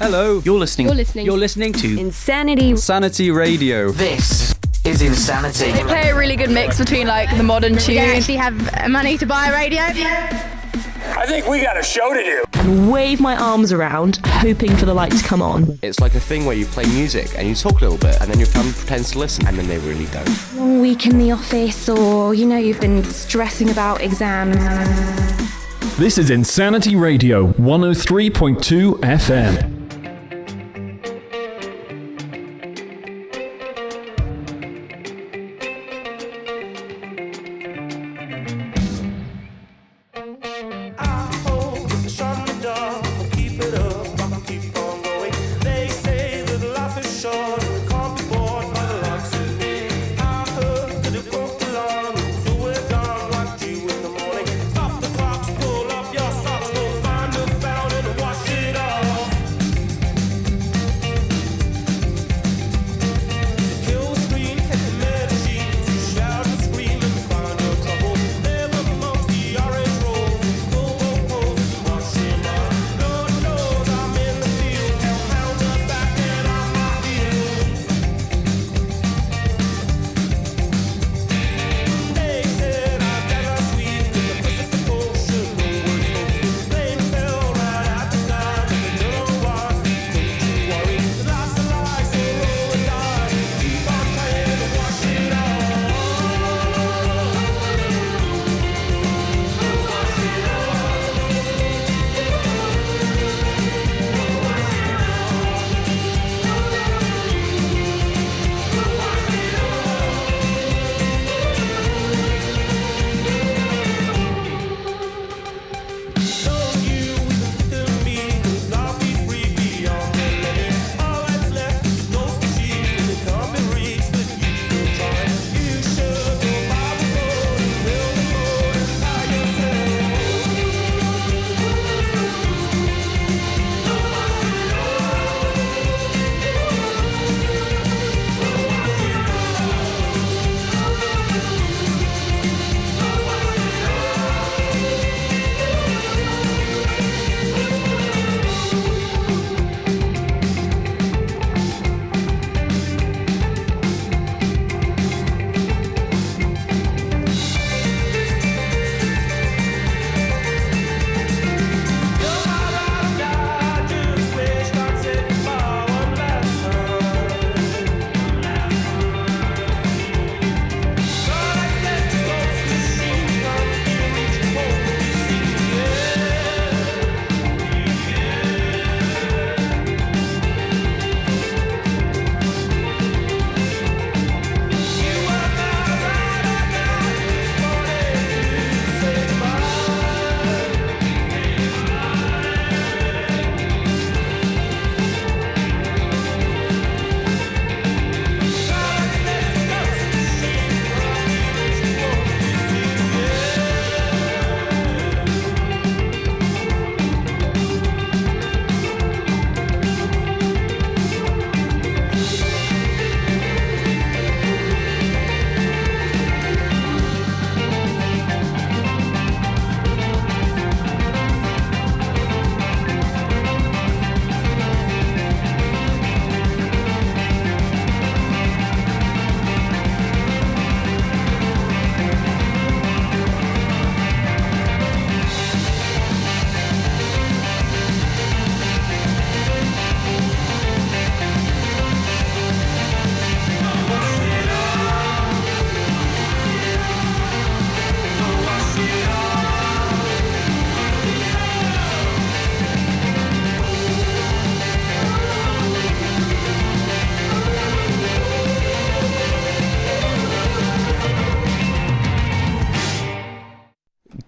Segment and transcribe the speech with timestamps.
[0.00, 0.40] Hello.
[0.46, 0.86] You're listening.
[0.86, 1.26] You're listening.
[1.26, 2.74] You're listening to Insanity.
[2.76, 3.90] Sanity Radio.
[3.92, 4.54] This
[4.86, 5.72] is Insanity.
[5.72, 7.98] They play a really good mix between like the modern We don't tune.
[7.98, 9.82] actually have money to buy a radio.
[9.82, 12.44] I think we got a show to do.
[12.54, 15.78] and wave my arms around, hoping for the light to come on.
[15.82, 18.30] It's like a thing where you play music and you talk a little bit, and
[18.30, 20.56] then your family pretends to listen, and then they really don't.
[20.56, 24.56] Long week in the office, or you know, you've been stressing about exams.
[25.98, 29.79] This is Insanity Radio 103.2 FM.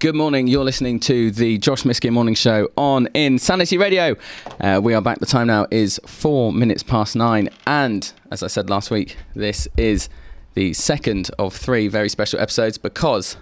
[0.02, 0.49] Good morning.
[0.49, 4.16] You're listening to the Josh Miskin Morning Show on Insanity Radio.
[4.60, 5.20] Uh, we are back.
[5.20, 7.49] The time now is four minutes past nine.
[7.69, 10.08] And as I said last week, this is
[10.54, 13.37] the second of three very special episodes because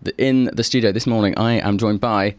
[0.00, 2.36] the, in the studio this morning, I am joined by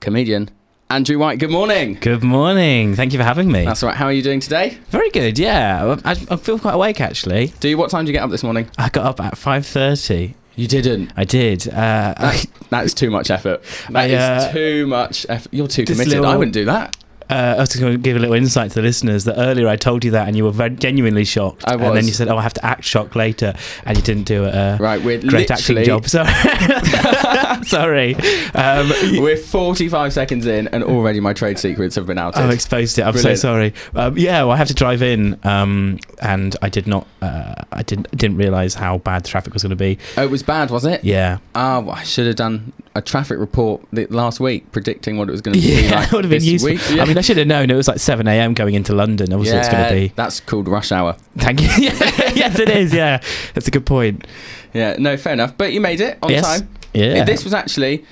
[0.00, 0.50] comedian
[0.88, 1.40] Andrew White.
[1.40, 1.98] Good morning.
[2.00, 2.94] Good morning.
[2.94, 3.66] Thank you for having me.
[3.66, 3.94] That's right.
[3.94, 4.78] How are you doing today?
[4.88, 5.38] Very good.
[5.38, 7.48] Yeah, I, I feel quite awake actually.
[7.60, 7.76] Do you?
[7.76, 8.70] What time did you get up this morning?
[8.78, 10.34] I got up at five thirty.
[10.56, 11.12] You didn't.
[11.16, 11.66] I did.
[11.68, 13.62] Uh, That's, that is too much effort.
[13.90, 15.52] That I, is uh, too much effort.
[15.52, 16.12] You're too committed.
[16.12, 16.96] little- I wouldn't do that.
[17.30, 19.76] Uh, I was going to give a little insight to the listeners that earlier I
[19.76, 21.64] told you that and you were very genuinely shocked.
[21.66, 21.86] I was.
[21.86, 23.54] And then you said, "Oh, I have to act shocked later,"
[23.84, 26.06] and you didn't do a Right, we're great acting job.
[26.08, 26.26] Sorry,
[27.64, 28.14] sorry.
[28.54, 28.90] Um,
[29.22, 32.40] we're 45 seconds in, and already my trade secrets have been outed.
[32.42, 33.02] I've exposed it.
[33.02, 33.38] I'm Brilliant.
[33.38, 33.74] so sorry.
[33.94, 37.06] Um, yeah, well, I have to drive in, um, and I did not.
[37.22, 39.98] Uh, I didn't didn't realize how bad the traffic was going to be.
[40.16, 41.02] oh, it was bad, was it?
[41.04, 45.28] Yeah, Oh, well, I should have done a traffic report the, last week predicting what
[45.28, 46.70] it was going to be yeah, like would have been useful.
[46.70, 46.80] week.
[46.92, 48.54] I mean, I should have known it was like 7 a.m.
[48.54, 49.32] going into London.
[49.32, 50.08] Obviously, it's going to be.
[50.14, 51.14] That's called rush hour.
[51.36, 51.66] Thank you.
[51.78, 52.94] yes, it is.
[52.94, 53.20] Yeah,
[53.54, 54.26] that's a good point.
[54.72, 55.56] Yeah, no, fair enough.
[55.56, 56.58] But you made it on yes.
[56.58, 56.68] time.
[56.92, 57.24] Yeah.
[57.24, 58.04] This was actually,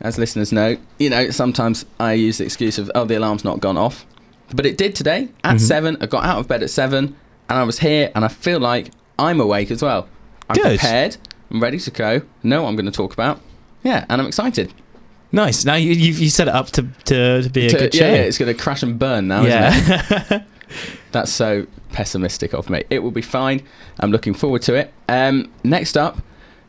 [0.00, 3.60] as listeners know, you know, sometimes I use the excuse of, oh, the alarm's not
[3.60, 4.04] gone off.
[4.54, 5.60] But it did today at Mhm.
[5.60, 5.96] seven.
[6.00, 7.16] I got out of bed at seven
[7.48, 10.08] and I was here and I feel like I'm awake as well.
[10.48, 10.78] I'm Good.
[10.80, 11.16] prepared.
[11.50, 12.22] I'm ready to go.
[12.42, 13.40] Know what I'm going to talk about.
[13.84, 14.72] Yeah, and I'm excited.
[15.30, 15.64] nice.
[15.64, 18.00] Now you you, you set it up to, to, to be a To- good yeah,
[18.00, 18.06] show.
[18.08, 20.30] yeah, it's going to crash and burn now, isn't it?
[20.30, 20.42] yeah.
[21.12, 22.82] That's so pessimistic of me.
[22.90, 23.62] It will be fine.
[24.00, 24.92] I'm looking forward to it.
[25.08, 26.18] Um, next up,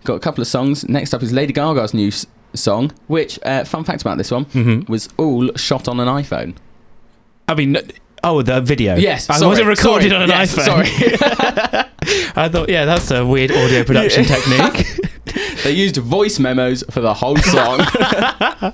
[0.04, 0.88] got a couple of songs.
[0.88, 4.46] Next up is Lady Gaga's new s- song, which, uh, fun fact about this one,
[4.46, 4.88] Mhm.
[4.88, 6.54] was all shot on an iPhone.
[7.48, 7.78] I mean,
[8.24, 8.96] oh, the video.
[8.98, 10.66] Yes, I sorry, wasn't recorded sorry, on an yes, iPhone.
[10.66, 11.86] sorry.
[12.36, 15.00] I thought, yeah, that's a weird audio production technique.
[15.66, 17.80] They used voice memos for the whole song.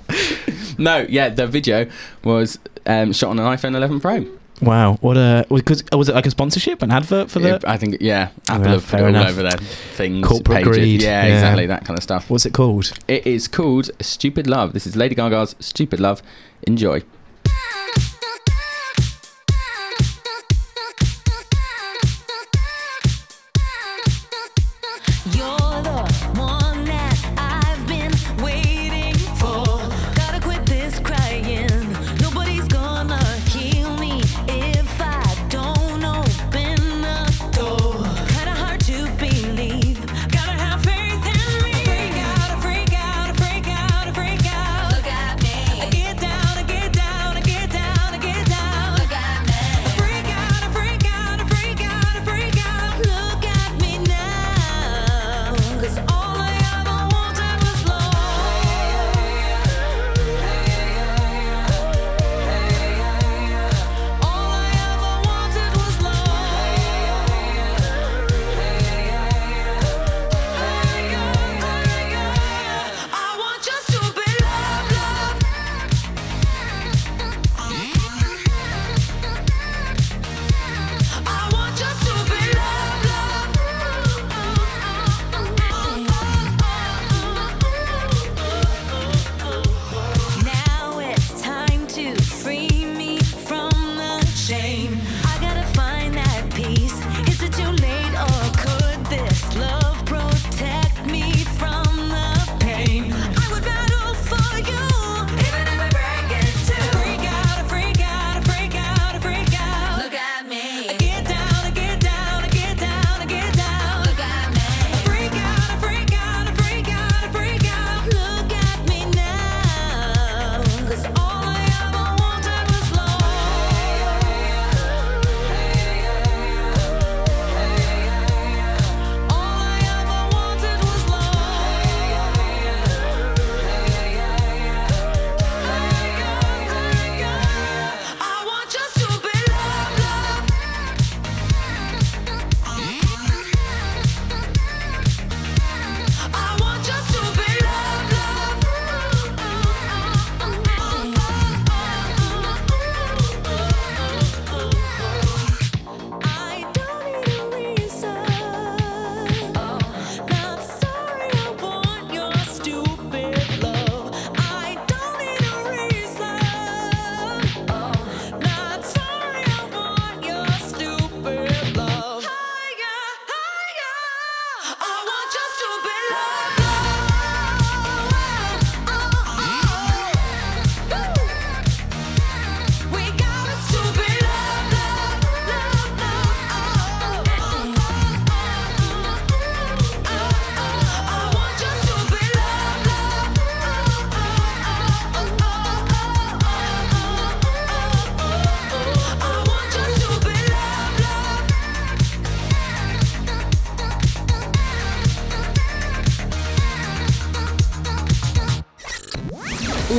[0.78, 1.90] no, yeah, the video
[2.24, 4.26] was um, shot on an iPhone 11 Pro.
[4.62, 7.60] Wow, what a because was it like a sponsorship, an advert for the?
[7.66, 9.30] I think, yeah, Apple Yeah, have put it all enough.
[9.32, 10.28] over their things.
[10.28, 10.78] Corporate pages.
[10.78, 11.34] greed, Yeah, yeah.
[11.34, 12.30] exactly, that kind of stuff.
[12.30, 12.92] What's it called?
[13.08, 14.74] It is called Stupid Love.
[14.74, 16.22] This is Lady Gaga's Stupid Love.
[16.68, 17.02] Enjoy.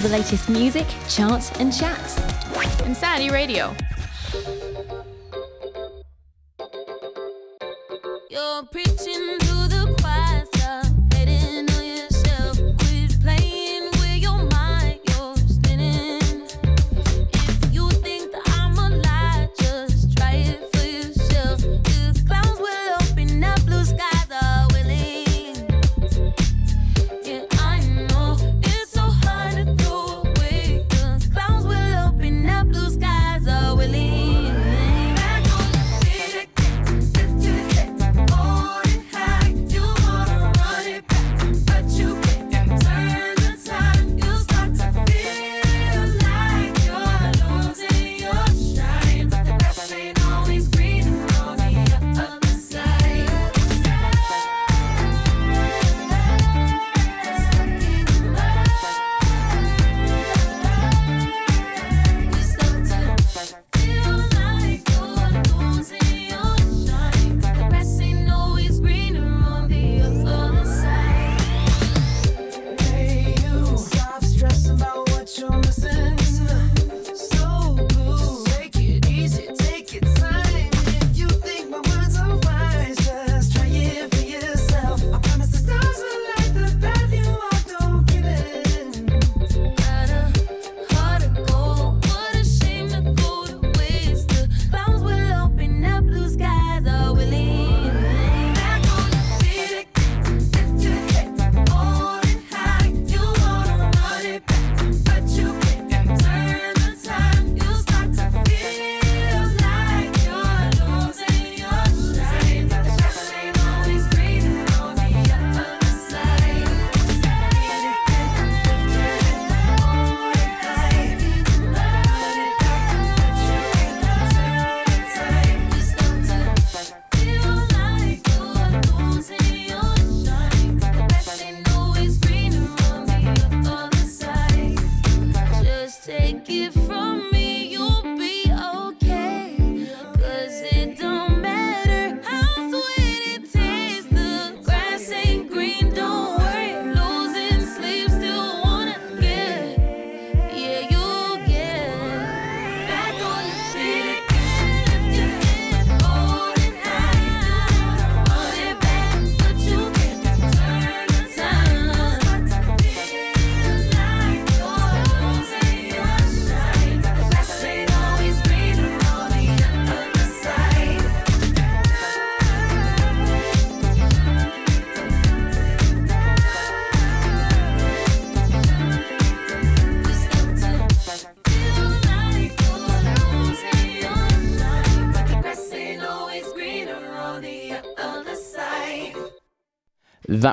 [0.02, 2.00] The latest music, charts, and chat.
[2.84, 3.72] Insanity Radio.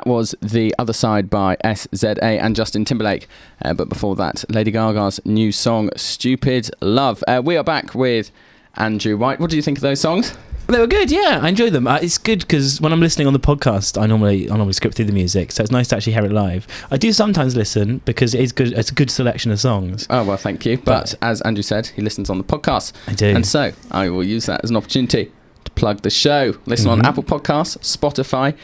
[0.00, 3.28] That was The Other Side by SZA and Justin Timberlake.
[3.62, 7.22] Uh, but before that, Lady Gaga's new song, Stupid Love.
[7.28, 8.30] Uh, we are back with
[8.76, 9.40] Andrew White.
[9.40, 10.34] What do you think of those songs?
[10.68, 11.40] They were good, yeah.
[11.42, 11.86] I enjoy them.
[11.86, 14.96] Uh, it's good because when I'm listening on the podcast, I normally I normally script
[14.96, 16.66] through the music, so it's nice to actually hear it live.
[16.90, 18.72] I do sometimes listen because it is good.
[18.72, 20.06] It's a good selection of songs.
[20.08, 20.78] Oh, well, thank you.
[20.78, 22.92] But as Andrew said, he listens on the podcast.
[23.06, 23.26] I do.
[23.26, 25.30] And so I will use that as an opportunity
[25.64, 26.54] to plug the show.
[26.64, 26.92] Listen Mhm.
[26.92, 28.54] on Apple Podcasts, Spotify,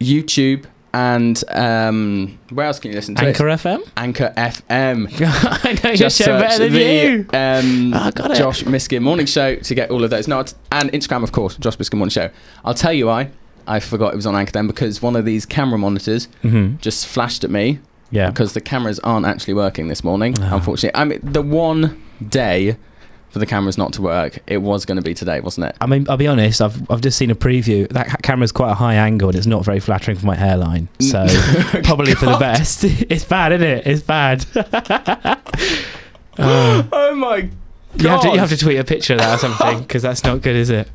[0.00, 0.64] YouTube,
[0.94, 3.58] and um, where else can you listen to Anchor it?
[3.60, 3.88] FM.
[3.96, 5.08] Anchor FM.
[5.64, 7.26] I know your show better than the, you.
[7.32, 8.36] Um, Ah, got it.
[8.38, 10.26] Josh Miskin Morning Show to get all of those.
[10.28, 10.38] No,
[10.72, 12.30] and Instagram, of course, Josh Miskin Morning Show.
[12.64, 13.30] I'll tell you why.
[13.66, 16.80] I forgot it was on Anchor then because one of these camera monitors Mhm.
[16.80, 18.30] just flashed at me Yeah.
[18.30, 20.36] because the cameras aren't actually working this morning.
[20.40, 20.54] Ah.
[20.56, 22.76] Unfortunately, I mean the one day
[23.30, 25.76] for the cameras not to work, it was going to be today, wasn't it?
[25.80, 26.60] I mean, I'll be honest.
[26.62, 27.88] I've I've just seen a preview.
[27.90, 30.88] That ca- camera's quite a high angle, and it's not very flattering for my hairline.
[31.00, 31.26] So
[31.84, 32.84] probably for the best.
[33.10, 33.86] It's bad, isn't it?
[33.86, 34.46] It's bad.
[36.40, 37.50] Uh, oh my god!
[38.00, 40.22] you have to you have to tweet a picture of that or something because that's
[40.22, 40.88] not good, is it?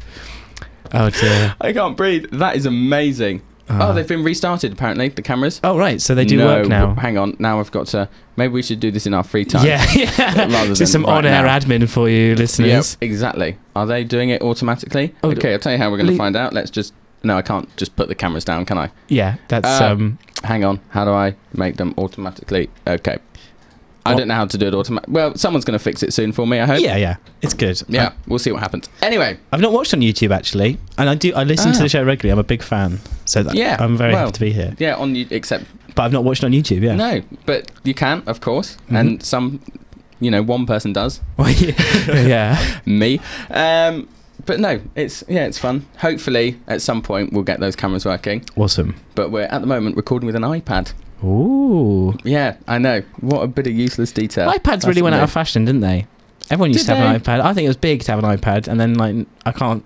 [0.94, 1.54] Oh dear.
[1.60, 2.28] I can't breathe.
[2.32, 3.42] That is amazing.
[3.70, 3.89] Ah.
[3.89, 5.08] oh, they've been restarted apparently.
[5.10, 5.62] The cameras.
[5.63, 6.93] Oh right, so they do No, work now.
[6.96, 7.36] Hang on.
[7.39, 8.10] Now I've got to.
[8.36, 9.65] Maybe we should do this in our free time.
[9.65, 10.46] Yeah, yeah.
[10.48, 11.60] Rather Just some right on-air now.
[11.60, 12.98] admin for you, listeners.
[13.00, 13.58] Yep, exactly.
[13.75, 15.15] Are they doing it automatically?
[15.24, 16.51] Oh, okay, I'll tell you how we're going to le- find out.
[16.53, 16.93] Let's just.
[17.24, 18.91] No, I can't just put the cameras down, can I?
[19.08, 20.17] Yeah, that's Uh, um.
[20.43, 20.82] Hang on.
[20.89, 22.70] How do I make them automatically?
[22.86, 23.17] Okay.
[24.05, 25.13] I don't know how to do it automatically.
[25.13, 26.82] Well, someone's going to fix it soon for me, I hope.
[26.82, 27.82] Yeah, yeah, it's good.
[27.88, 28.89] Yeah, I- we'll see what happens.
[29.03, 31.33] Anyway, I've not watched on YouTube actually, and I do.
[31.36, 31.83] I listen to Ah.
[31.83, 32.31] the show regularly.
[32.31, 34.74] I'm a big fan, so that, Yeah, I'm very well, happy to be here.
[34.79, 36.81] yeah, on you, except But I've not watched on YouTube.
[36.81, 39.00] Yeah, no, but you can, of course, Mhm.
[39.00, 39.60] and some
[40.19, 41.19] you know, one person does.
[42.07, 42.57] Yeah.
[42.86, 43.19] me.
[43.51, 44.07] Um,
[44.45, 45.86] but no, it's yeah, it's fun.
[45.98, 48.43] Hopefully, at some point, we'll get those cameras working.
[48.55, 48.95] Awesome.
[49.15, 50.93] But we're at the moment recording with an iPad.
[51.24, 52.17] Ooh.
[52.24, 53.01] Yeah, I know.
[53.19, 54.50] What a bit of useless detail.
[54.50, 56.05] iPads That's really went out of fashion, didn't they?
[56.53, 57.41] Everyone used Did to have an iPad.
[57.41, 59.83] I think it was big to have an iPad, and then like I can't.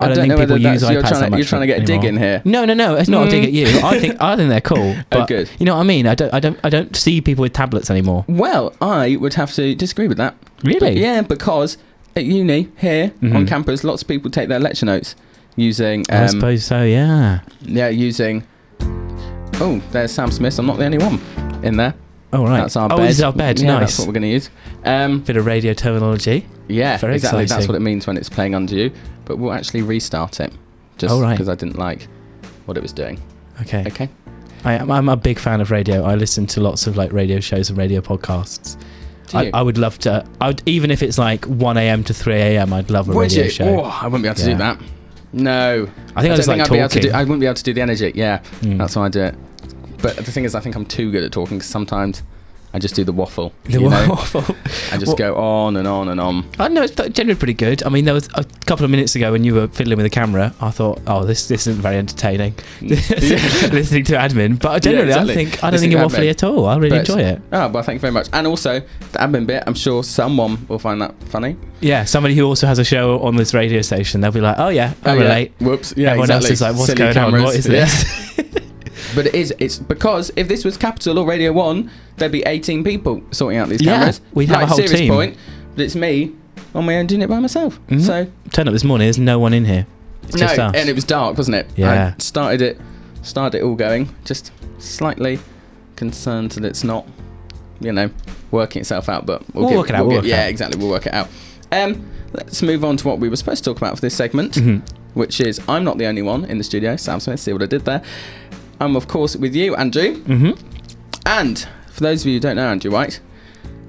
[0.00, 1.30] I, I don't, don't think know people whether use that's- you're iPads trying that to-
[1.30, 2.42] much you're trying to get a dig in here.
[2.44, 2.96] No, no, no.
[2.96, 3.46] It's not a dig Mm.
[3.46, 3.66] at you.
[3.84, 4.96] I think I think they're cool.
[5.10, 5.48] But Oh, good.
[5.60, 6.06] You know what I mean?
[6.08, 6.34] I don't.
[6.34, 6.58] I don't.
[6.64, 8.24] I don't see people with tablets anymore.
[8.26, 10.34] Well, I would have to disagree with that.
[10.64, 10.98] Really?
[11.00, 11.76] Yeah, because
[12.16, 13.48] at uni here on Mhm.
[13.48, 15.14] campus, lots of people take their lecture notes
[15.56, 16.04] using.
[16.10, 16.82] I Um, suppose so.
[16.82, 17.40] Yeah.
[17.62, 18.42] Yeah, using.
[19.60, 20.58] Oh, there's Sam Smith.
[20.58, 21.20] I'm not the only one
[21.62, 21.94] in there.
[22.34, 22.60] Oh right.
[22.62, 23.08] That's our oh, bed.
[23.08, 23.60] this is our bed.
[23.60, 23.80] Yeah, nice.
[23.80, 24.50] That's what we're going to use.
[24.84, 26.46] Um, Bit of radio terminology.
[26.68, 27.44] yeah, Very exactly.
[27.44, 28.90] That's what it means when it's playing under you.
[29.24, 30.52] But we'll actually restart it,
[30.98, 31.32] just Oh, right.
[31.32, 32.08] because I didn't like
[32.66, 33.20] what it was doing.
[33.62, 33.84] Okay.
[33.86, 34.08] Okay.
[34.64, 34.90] I am.
[34.90, 36.02] I'm a big fan of radio.
[36.04, 38.76] I listen to lots of like radio shows and radio podcasts.
[39.32, 39.50] I.
[39.54, 40.24] I would love to.
[40.40, 42.02] I would even if it's like 1 a.m.
[42.04, 42.72] to 3 a.m.
[42.72, 43.50] I'd love a Would radio you?
[43.50, 43.80] show.
[43.80, 44.52] Oh, I wouldn't be able to Yeah.
[44.52, 44.80] do that.
[45.32, 45.82] No.
[45.82, 47.08] I think I, don't just like I'd be able to do.
[47.08, 47.14] talking.
[47.16, 48.12] I wouldn't be able to do the energy.
[48.14, 48.78] Yeah, Mm.
[48.78, 49.34] that's why I do it.
[50.04, 51.56] But the thing is, I think I'm too good at talking.
[51.58, 52.22] Because sometimes
[52.74, 53.52] I just do the waffle.
[53.64, 54.06] The you know?
[54.10, 54.44] waffle.
[54.92, 56.44] I just Well- go on and on and on.
[56.58, 57.82] I know it's generally pretty good.
[57.84, 60.10] I mean, there was a couple of minutes ago when you were fiddling with the
[60.10, 60.52] camera.
[60.60, 62.54] I thought, oh, this this isn't very entertaining.
[62.80, 65.32] Listening to admin, but uh, generally, exactly.
[65.32, 66.66] I think I don't Listening think you're waffly at all.
[66.66, 67.42] I really But- enjoy it.
[67.52, 68.28] Oh, well, thank you very much.
[68.32, 68.80] And also,
[69.12, 71.56] the admin bit, I'm sure someone will find that funny.
[71.80, 74.68] Yeah, somebody who also has a show on this radio station, they'll be like, oh
[74.68, 75.22] yeah, I Oh, yeah.
[75.22, 75.52] relate.
[75.60, 75.94] Whoops.
[75.96, 76.46] Yeah, Everyone exactly.
[76.48, 77.24] else is like, what's Silly going on?
[77.30, 77.44] cameras.
[77.44, 78.54] What is Yeah.
[79.14, 82.82] But it is, it's because if this was Capital or Radio 1, there'd be 18
[82.84, 84.20] people sorting out these Yeah, cameras.
[84.32, 85.12] we'd have a whole serious team.
[85.12, 85.36] point,
[85.76, 86.32] but it's me
[86.74, 87.78] on my own doing it by myself.
[87.88, 88.00] Mhm.
[88.00, 89.06] So, Turn up this morning.
[89.06, 89.86] There's no one in here.
[90.24, 90.72] It's just us.
[90.74, 91.66] and it was dark, wasn't it?
[91.76, 92.14] Yeah.
[92.16, 92.80] I started it,
[93.22, 95.38] started it all going, just slightly
[95.96, 97.06] concerned that it's not,
[97.80, 98.10] you know,
[98.50, 100.42] working itself out, but we'll, We'll give- work it out, we'll give- work it yeah,
[100.44, 100.48] out.
[100.48, 100.80] exactly.
[100.80, 101.28] We'll work it out.
[101.70, 104.52] Um, let's move on to what we were supposed to talk about for this segment,
[104.54, 104.82] Mhm.
[105.14, 106.96] which is I'm not the only one in the studio.
[106.96, 108.02] Sam Smith, see what I did there.
[108.80, 110.16] I'm of course with you, Andrew.
[110.24, 110.58] Mhm.
[111.26, 113.20] And for those of you who don't know Andrew White,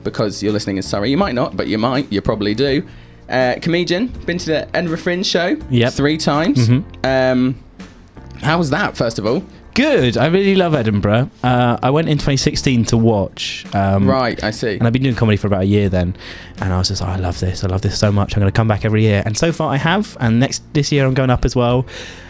[0.03, 2.83] because you're listening in Surrey, you might not, but you might, you probably do.
[3.29, 5.93] Uh, comedian, been to the Edinburgh Fringe show Yep.
[5.93, 6.69] three times.
[6.69, 6.83] Mhm.
[7.03, 7.55] Um,
[8.41, 9.43] how was that, first of all?
[9.75, 10.15] Good.
[10.15, 11.29] I really love Edinburgh.
[11.43, 13.65] Uh, I went in 2016 to watch.
[13.75, 14.77] Um, right, I see.
[14.77, 16.15] And I've been doing comedy for about a year then,
[16.61, 17.61] and I was just, oh, I love this.
[17.61, 18.35] I love this so much.
[18.35, 20.15] I'm going to come back every year, and so far I have.
[20.21, 21.85] And next this year I'm going up as well.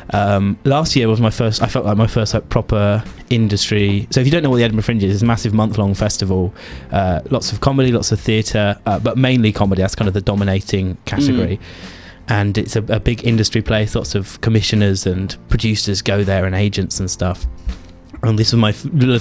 [0.10, 1.62] Um, last year was my first.
[1.62, 4.08] I felt like my first like proper industry.
[4.10, 6.52] So if you don't know what the Edinburgh Fringe is, it's a massive month-long festival.
[6.92, 9.84] Uh, lots of comedy, lots of theatre, uh, but mainly comedy.
[9.84, 11.60] That's kind of the dominating category.
[12.28, 13.96] And it's a, a big industry place.
[13.96, 17.46] Lots of commissioners and producers go there, and agents and stuff.
[18.24, 18.74] And this was my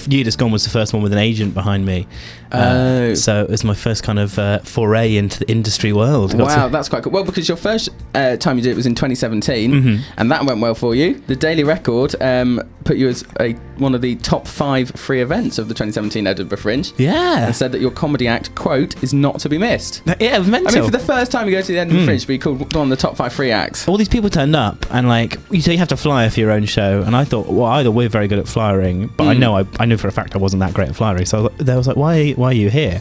[0.09, 2.07] year just gone was the first one with an agent behind me.
[2.53, 2.71] Uh,
[3.11, 3.15] Oh.
[3.15, 6.39] so it was my first kind of uh, foray into the industry world.
[6.39, 7.13] Wow, to- that's quite cool.
[7.13, 10.01] Well, because your first uh, time you did it was in 2017, Mhm.
[10.17, 11.21] and that went well for you.
[11.27, 15.59] The Daily Record um, put you as a, one of the top five free events
[15.59, 19.41] of the 2017 Edinburgh Fringe, yeah, and said that your comedy act, quote, is not
[19.41, 20.03] to be missed.
[20.21, 22.07] yeah, was I mean, for the first time you go to the Edinburgh Mm.
[22.07, 23.89] Fringe, be called one of the top five free acts.
[23.89, 26.53] all these people turned up and like you say you have to flyer for your
[26.53, 28.84] own show and I thought well either we're very good at flyering
[29.17, 29.39] but I Mm.
[29.39, 31.41] know I, I knew for a fact I wasn't that great at flyering so I
[31.43, 33.01] was like, they was like why why are you here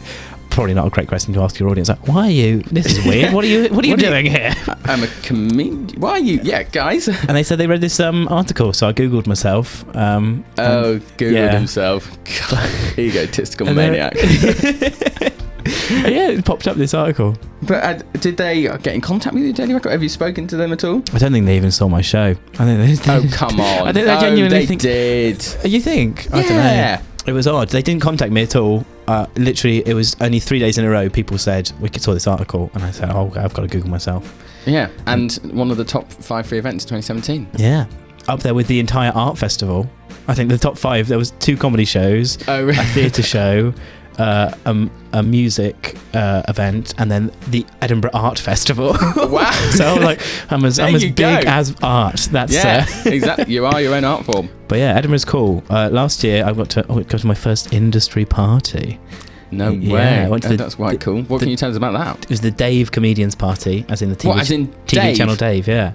[0.50, 3.04] probably not a great question to ask your audience like why are you this is
[3.04, 4.52] weird what are you what are you What are you- doing here
[4.84, 6.00] I'm a comedian.
[6.00, 6.38] Why are you?
[6.42, 7.08] Yeah, guys.
[7.28, 11.32] and they said they read this um article so I googled myself um Oh, Googled
[11.32, 11.52] yeah.
[11.58, 12.08] himself.
[12.50, 14.14] God, egotistical maniac.
[15.90, 19.52] yeah it popped up this article but uh, did they get in contact with you,
[19.52, 19.92] Daily Record?
[19.92, 21.02] Have you spoken to them at all?
[21.14, 23.88] I don't think they even saw my show I think they, Oh, come on.
[23.88, 25.46] I think they oh, genuinely they think did.
[25.64, 26.26] You think?
[26.32, 26.96] I don't Yeah.
[26.96, 27.02] know.
[27.26, 27.68] It was odd.
[27.70, 28.84] They didn't contact me at all.
[29.08, 31.08] Uh, literally, it was only three days in a row.
[31.08, 33.88] People said we could saw this article, and I said, "Oh, I've got to Google
[33.88, 37.48] myself." Yeah, and one of the top five free events 2017.
[37.56, 37.86] Yeah,
[38.28, 39.88] up there with the entire art festival.
[40.28, 41.08] I think the top five.
[41.08, 43.72] There was two comedy shows, Oh, a theatre show,
[44.18, 48.88] uh, um, a music uh, event, and then the Edinburgh Art Festival.
[49.16, 49.50] wow.
[49.72, 51.40] so I'm like, I'm as, I'm as big go.
[51.46, 52.28] as art.
[52.30, 53.52] That's Yeah, uh, exactly.
[53.54, 54.48] You are your own art form.
[54.68, 55.62] But yeah, Edinburgh's cool.
[55.68, 58.98] Uh, last year, I got to I got to my first industry party.
[59.50, 60.18] No Yeah, way.
[60.24, 61.22] I went to Oh, the- that's quite the- cool.
[61.24, 62.24] What the- can you tell us about that?
[62.24, 65.16] It was the Dave Comedians Party, as in the TV, What, as in TV Dave?
[65.18, 65.92] channel Dave, yeah.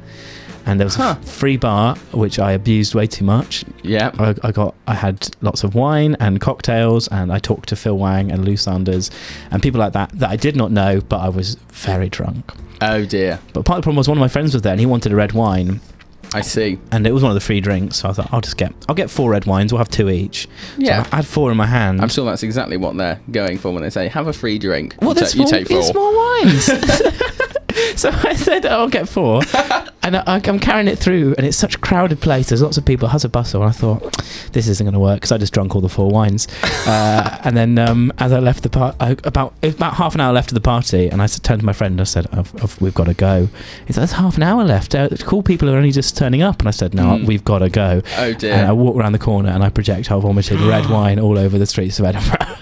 [0.65, 1.15] And there was Huh.
[1.21, 3.65] a free bar, which I abused way too much.
[3.83, 4.11] Yeah.
[4.19, 7.97] I, I got, I had lots of wine and cocktails, and I talked to Phil
[7.97, 9.09] Wang and Lou Sanders,
[9.51, 12.51] and people like that that I did not know, but I was very drunk.
[12.81, 13.39] Oh dear.
[13.53, 15.11] But part of the problem was one of my friends was there, and he wanted
[15.11, 15.81] a red wine,
[16.33, 16.77] I see.
[16.91, 17.97] and it was one of the free drinks.
[17.97, 19.73] So I thought I'll just get I'll get four red wines.
[19.73, 20.47] We'll have two each.
[20.77, 21.03] Yeah.
[21.03, 22.01] so I had four in my hand.
[22.01, 24.95] I'm sure that's exactly what they're going for when they say have a free drink.
[25.01, 25.77] Well, you, ta- you take four.
[25.81, 26.69] there's small wines.
[27.95, 29.41] so I said I'll get four,
[30.03, 32.49] and I, I'm carrying it through, and it's such a crowded place.
[32.49, 34.01] There's lots of people, hustle bustle, and I thought
[34.53, 36.47] this isn't going to work because I just drunk all the four wines.
[36.89, 40.49] Uh, and then um, as I left the part, about about half an hour left
[40.49, 42.93] of the party, and I turned to my friend and I said, I've, I've, "We've
[42.93, 43.49] got to go."
[43.85, 44.95] He said, "There's half an hour left.
[44.95, 47.25] Uh, cool people are only just turning up," and I said, "No, Mm.
[47.27, 48.53] we've got to go." Oh dear.
[48.53, 51.57] And I walked around the corner and I project, projectile vomited red wine all over
[51.59, 52.57] the streets of Edinburgh.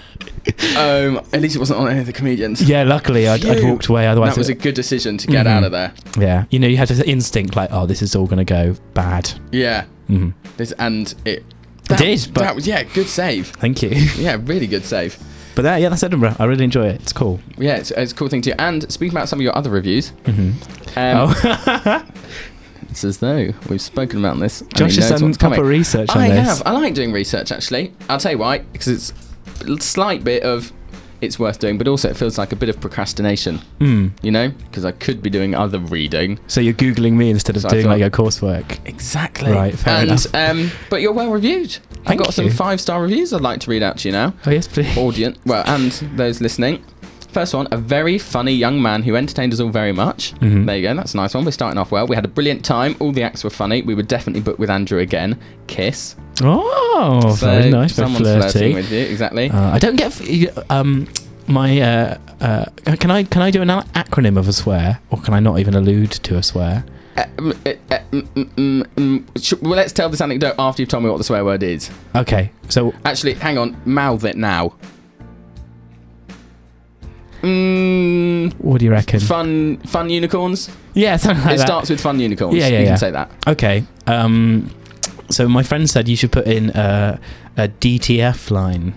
[0.76, 2.62] Um, at least it wasn't on any of the comedians.
[2.62, 4.06] yeah, luckily I'd, I'd walked away.
[4.06, 5.50] Otherwise, that was a good decision to get Mhm.
[5.50, 5.92] out of there.
[6.18, 8.74] yeah, you know, you had this instinct like, "Oh, this is all going to go
[8.94, 9.84] bad." Yeah.
[10.10, 10.34] Mhm.
[10.56, 11.44] This, and it.
[11.90, 13.48] It did, but- that was yeah, good save.
[13.48, 13.90] Thank you.
[14.18, 15.16] Yeah, really good save.
[15.54, 16.36] But that, yeah, that's Edinburgh.
[16.38, 17.00] I really enjoy it.
[17.00, 17.40] It's cool.
[17.56, 18.52] Yeah, it's, it's a cool thing too.
[18.58, 20.50] And speaking about some of your other reviews, hmm
[20.96, 22.04] um, oh,
[22.90, 24.62] it's as though we've spoken about this.
[24.74, 25.68] Josh has done proper coming.
[25.70, 26.46] research on I this.
[26.58, 26.62] have.
[26.66, 27.92] I like doing research actually.
[28.08, 28.58] I'll tell you why.
[28.58, 29.12] Because it's
[29.80, 30.72] slight bit of
[31.20, 33.60] it's worth doing, but also it feels like a bit of procrastination.
[33.80, 34.12] Mm.
[34.22, 36.38] You know, because I could be doing other reading.
[36.46, 38.78] So you're googling me instead of So doing like your coursework.
[38.86, 39.52] Exactly.
[39.52, 40.34] Right, fair and, enough.
[40.34, 41.78] Um, but you're well reviewed.
[42.00, 44.34] I've Thank got some five star reviews I'd like to read out to you now.
[44.46, 44.96] Oh yes, please.
[44.96, 46.84] Audience, well, and those listening.
[47.32, 50.32] First one, a very funny young man who entertained us all very much.
[50.36, 50.64] Mhm.
[50.64, 51.44] There you go, that's a nice one.
[51.44, 52.06] We're starting off well.
[52.06, 52.96] We had a brilliant time.
[53.00, 53.82] All the acts were funny.
[53.82, 55.38] We would definitely book with Andrew again.
[55.66, 56.16] Kiss.
[56.42, 58.74] Oh, So very nice, very Someone's flirting flirty.
[58.74, 59.50] with you, exactly.
[59.50, 61.08] Uh, I don't get um
[61.46, 62.64] my uh, uh
[63.00, 65.74] can I can I do an acronym of a swear or can I not even
[65.74, 66.84] allude to a swear?
[67.16, 69.62] Uh, mm, uh, uh, mm, mm, mm, mm.
[69.62, 71.90] Well, let's tell this anecdote after you've told me what the swear word is.
[72.14, 73.76] Okay, so Actually, hang on.
[73.84, 74.74] Mouth it now.
[77.42, 79.20] Mm, what do you reckon?
[79.20, 80.70] fun, fun unicorns.
[80.94, 81.66] yeah, something like it that.
[81.66, 82.56] starts with fun unicorns.
[82.56, 82.88] Yeah, yeah, you yeah.
[82.90, 83.30] can say that.
[83.46, 83.84] Okay.
[84.06, 84.70] Um,
[85.30, 87.20] so my friend said you should put in a,
[87.56, 88.94] a DTF line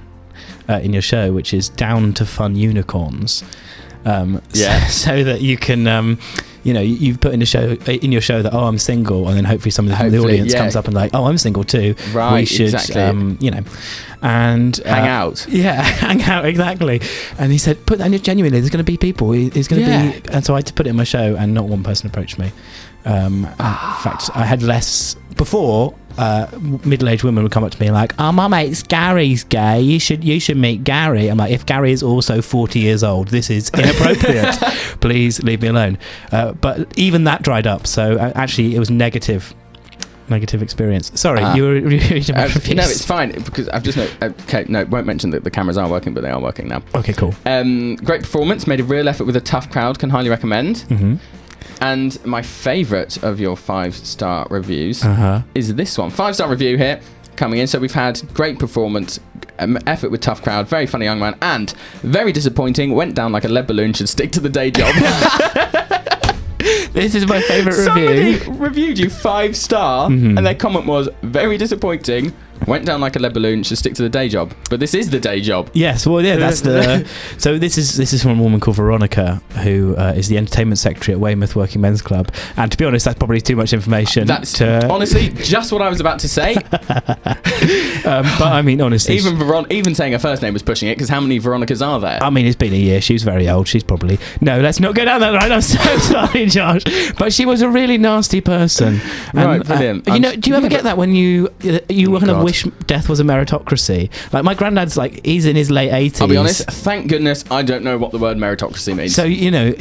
[0.69, 3.43] uh, in your show, which is down to fun unicorns.
[4.05, 4.87] Um, Yeah.
[4.87, 6.19] So, so that you can, um,
[6.63, 9.27] you know, you, you put in a show in your show that oh I'm single,
[9.27, 10.59] and then hopefully somebody from the audience yeah.
[10.59, 11.95] comes up and like oh I'm single too.
[12.13, 13.01] Right, we should, exactly.
[13.01, 13.63] um, you know,
[14.21, 15.47] and Hang uh, out.
[15.49, 17.01] Yeah, hang out exactly.
[17.39, 18.59] And he said, "Put that in genuinely.
[18.59, 19.29] There's going to be people.
[19.31, 20.19] There's going to Yeah.
[20.19, 22.07] be." And so I had to put it in my show, and not one person
[22.07, 22.51] approached me.
[23.05, 25.93] Um, in fact, I had less before.
[26.17, 26.45] Uh,
[26.83, 29.79] middle-aged women would come up to me like, "Oh, my mate's Gary's gay.
[29.81, 33.29] You should you should meet Gary." I'm like, "If Gary is also 40 years old,
[33.29, 34.55] this is inappropriate.
[34.99, 35.97] Please leave me alone."
[36.31, 37.87] Uh, but even that dried up.
[37.87, 39.53] So uh, actually, it was negative.
[40.29, 41.11] Negative experience.
[41.19, 41.55] Sorry, Ah.
[41.55, 42.75] you were reading Uh, reviews.
[42.77, 44.07] no, it's fine because I've just no.
[44.21, 46.81] Okay, no, won't mention that the cameras are working, but they are working now.
[46.95, 47.11] okay.
[47.13, 47.33] Cool.
[47.45, 49.97] Um, great performance, made a real effort with a tough crowd.
[49.99, 50.79] Can highly recommend.
[50.81, 51.15] hmm
[51.81, 55.41] And my favourite of your five star reviews Uh huh.
[55.55, 56.09] is this one.
[56.11, 56.99] Five star review here
[57.35, 57.67] coming in.
[57.67, 59.19] So we've had great performance,
[59.59, 61.71] um, effort with tough crowd, very funny young man, and
[62.03, 62.91] very disappointing.
[62.93, 63.93] Went down like a lead balloon.
[63.93, 64.93] Should stick to the day job.
[66.93, 68.53] This is my favourite Somebody review.
[68.53, 70.37] reviewed you five star, Mhm.
[70.37, 72.33] and their comment was very disappointing.
[72.71, 73.63] Went down like a lead balloon.
[73.63, 74.53] Should stick to the day job.
[74.69, 75.69] But this is the day job.
[75.73, 77.05] Yes, well, yeah, that's the.
[77.37, 80.79] So this is this is from a woman called Veronica, who uh, is the entertainment
[80.79, 82.31] secretary at Weymouth Working Men's Club.
[82.55, 84.25] And to be honest, that's probably too much information.
[84.27, 86.55] That's to, honestly just what I was about to say.
[88.05, 90.95] um, but I mean, honestly, even Veron- even saying her first name was pushing it
[90.95, 92.23] because how many Veronicas are there?
[92.23, 93.01] I mean, it's been a year.
[93.01, 93.67] She's very old.
[93.67, 94.59] She's probably no.
[94.61, 95.51] Let's not go down that road.
[95.51, 96.83] I'm so sorry, Josh.
[97.17, 99.01] But she was a really nasty person.
[99.33, 100.07] Right, brilliant.
[100.07, 101.49] you know, do you ever yeah, get that when you
[101.89, 102.45] you Oh, kind of God.
[102.65, 104.09] Wish death was a meritocracy?
[104.33, 106.21] Like my granddad's like he's in his late eighties.
[106.21, 106.69] I'll be honest.
[106.69, 109.15] Thank goodness I don't know what the word meritocracy means.
[109.15, 109.73] So you know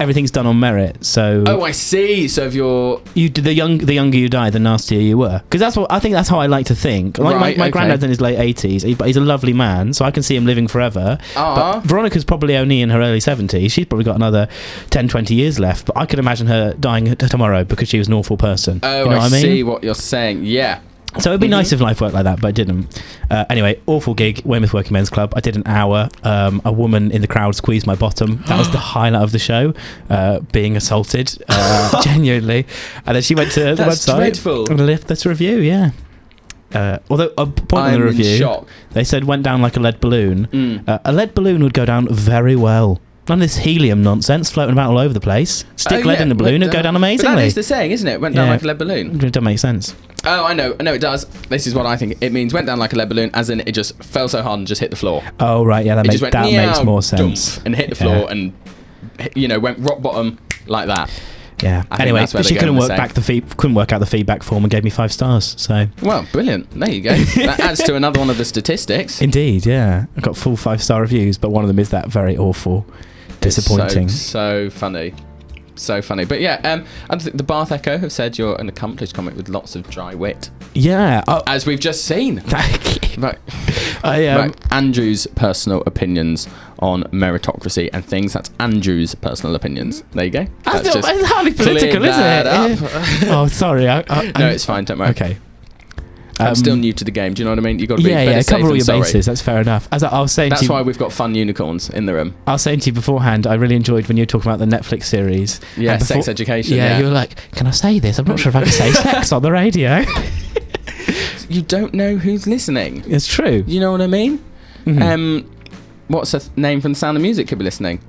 [0.00, 1.04] everything's done on merit.
[1.04, 2.28] So oh, I see.
[2.28, 5.40] So if you're you the young the younger you die, the nastier you were.
[5.44, 6.14] Because that's what I think.
[6.14, 7.18] That's how I like to think.
[7.18, 7.70] Like Right, my, my okay.
[7.72, 10.46] granddad's in his late eighties, but he's a lovely man, so I can see him
[10.46, 11.18] living forever.
[11.36, 11.80] Ah.
[11.80, 13.72] But Veronica's probably only in her early seventies.
[13.72, 14.48] She's probably got another
[14.90, 15.86] 10, 20 years left.
[15.86, 18.80] But I could imagine her dying tomorrow because she was an awful person.
[18.82, 19.42] oh, you know I, what I mean?
[19.42, 20.44] see what you're saying.
[20.44, 20.80] Yeah.
[21.18, 21.72] So it'd be nice Mhm.
[21.74, 23.02] if life worked like that, but it didn't.
[23.30, 25.32] Uh, anyway, awful gig, Weymouth Working Men's Club.
[25.36, 26.08] I did an hour.
[26.24, 28.42] Um, a woman in the crowd squeezed my bottom.
[28.46, 29.72] That was the highlight of the show,
[30.10, 32.66] uh, being assaulted, uh, genuinely.
[33.06, 33.76] And then she went to the website.
[33.76, 34.70] That's website dreadful.
[34.70, 35.58] and left this review.
[35.58, 35.90] Yeah.
[36.74, 38.66] Uh, although a point I'm on the in review, shock.
[38.92, 40.48] they said went down like a lead balloon.
[40.52, 40.88] Mm.
[40.88, 43.00] Uh, a lead balloon would go down very well.
[43.28, 45.64] None of this helium nonsense floating about all over the place.
[45.76, 47.32] Stick Oh, lead yeah, in the balloon, it'd go down amazingly.
[47.34, 48.20] But that is the saying, isn't it?
[48.20, 48.52] Went down Yeah.
[48.52, 49.16] like a lead balloon.
[49.16, 49.94] It doesn't make sense.
[50.24, 50.76] Oh, I know.
[50.78, 51.24] I know it does.
[51.48, 52.52] This is what I think it means.
[52.54, 54.80] Went down like a lead balloon, as in it just fell so hard and just
[54.80, 55.22] hit the floor.
[55.40, 57.58] Oh right, yeah, that it makes went that makes more sense.
[57.64, 58.12] and hit the Yeah.
[58.18, 58.52] floor and
[59.34, 61.10] you know went rock bottom like that.
[61.62, 61.84] Yeah.
[61.90, 64.70] I Anyway, she couldn't work back the feed, couldn't work out the feedback form and
[64.70, 65.54] gave me five stars.
[65.58, 66.70] So Well, brilliant.
[66.78, 67.16] There you go.
[67.46, 69.22] that adds to another one of the statistics.
[69.22, 72.36] indeed, yeah, I got full five star reviews, but one of them is that very
[72.36, 72.84] awful,
[73.54, 74.08] disappointing.
[74.08, 75.14] So, so funny.
[75.78, 76.24] So funny.
[76.24, 79.76] But yeah, um, think the Bath Echo have said you're an accomplished comic with lots
[79.76, 80.50] of dry wit.
[80.74, 81.22] yeah.
[81.28, 82.40] Oh, As we've just seen.
[82.46, 83.22] thank you.
[83.22, 83.38] Right.
[84.04, 84.72] I um, right.
[84.72, 88.32] Andrew's personal opinions on meritocracy and things.
[88.32, 90.02] That's Andrew's personal opinions.
[90.12, 90.46] There you go.
[90.64, 92.80] That's That's not, it's hardly political, is that it?
[92.80, 93.28] Yeah.
[93.40, 93.88] oh, sorry.
[93.88, 94.84] I, I, no, it's fine.
[94.84, 95.10] Don't worry.
[95.10, 95.38] okay.
[96.38, 97.32] I'm Um, still new to the game.
[97.34, 97.78] Do you know what I mean?
[97.78, 98.42] You've got to be Yeah, yeah.
[98.42, 99.00] Cover all your sorry.
[99.00, 99.26] bases.
[99.26, 99.88] That's fair enough.
[99.90, 102.12] As I, I was saying That's to you, why we've got fun unicorns in the
[102.14, 102.34] room.
[102.46, 104.76] I was saying to you beforehand, I really enjoyed when you were talking about the
[104.76, 105.60] Netflix series.
[105.76, 106.98] Yeah, And sex education, Yeah, yeah.
[106.98, 108.18] you were like, "Can I say this?
[108.18, 110.04] I'm not sure if I can say sex on the radio."
[111.48, 113.04] You don't know who's listening.
[113.06, 113.62] it's true.
[113.66, 114.44] You know what I mean?
[114.84, 115.00] Mhm.
[115.02, 115.50] Um,
[116.08, 118.00] what's a th- name from the Sound of Music could be listening?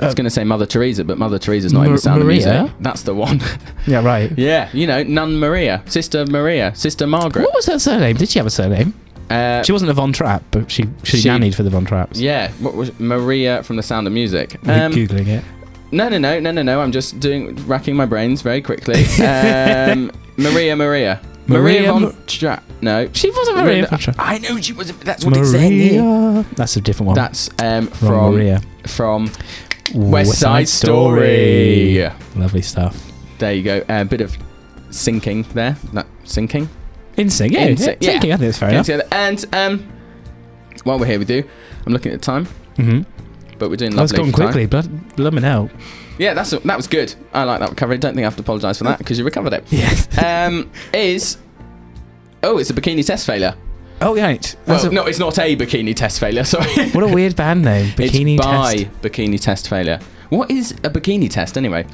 [0.00, 2.22] I was Uh, going to say Mother Teresa, but Mother Teresa's not in the Sound
[2.24, 2.38] Maria?
[2.38, 2.76] of Music.
[2.80, 3.40] That's the one.
[3.86, 4.32] yeah, right.
[4.36, 7.42] yeah, you know, Nun Maria, Sister Maria, Sister Margaret.
[7.44, 8.16] What was her surname?
[8.16, 8.94] Did she have a surname?
[9.30, 12.18] Uh, She wasn't a Von Trapp, but she she, She- nannied for the Von Trapps.
[12.20, 14.56] yeah, what was Maria from the Sound of Music?
[14.64, 15.44] We're Um, googling it.
[15.92, 16.80] no, no, no, no, no, no.
[16.80, 19.04] I'm just doing racking my brains very quickly.
[19.20, 22.62] Um, Maria, Maria, Maria, Maria von Ma- Trapp.
[22.80, 24.16] No, She wasn't Maria von Trapp.
[24.18, 24.90] I know she was.
[24.92, 26.02] That's what it's saying here.
[26.02, 26.44] Maria.
[26.56, 27.14] That's a different one.
[27.16, 28.60] That's um, Wrong from Maria.
[28.86, 29.30] from
[29.94, 32.08] West Side Story.
[32.36, 33.10] Lovely stuff.
[33.38, 33.84] There you go.
[33.88, 34.36] A bit of
[34.90, 35.76] sinking there.
[35.92, 36.68] That sinking.
[37.16, 38.12] In sync, yeah, In sync, yeah.
[38.12, 38.88] Thinking, I think it's fair enough.
[39.12, 39.92] And um,
[40.84, 41.46] while we're here with you,
[41.86, 43.02] I'm looking at the time, Mm-hmm.
[43.58, 44.30] but we're doing That was lovely.
[44.30, 44.46] gone for time.
[44.52, 44.66] quickly.
[44.66, 45.68] Blood, blooming hell.
[46.18, 47.14] Yeah, that's that was good.
[47.34, 47.98] I like that recovery.
[47.98, 49.64] Don't think I have to apologise for that because you recovered it.
[49.70, 50.08] Yes.
[50.18, 51.36] Um, is
[52.42, 53.54] oh, it's a bikini test failure.
[54.02, 54.26] Oh, yeah.
[54.26, 54.56] Right.
[54.66, 56.44] Well, a- no, it's not a bikini test failure.
[56.44, 57.92] Sorry, What a weird band name.
[57.94, 59.02] Bikini it's by test.
[59.02, 59.98] bikini test failure.
[60.30, 61.86] What is a bikini test anyway?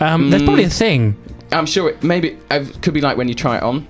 [0.00, 0.78] Um, There's probably a Mm.
[0.78, 1.16] thing.
[1.52, 3.86] I'm sure it maybe it could be like when you try it on,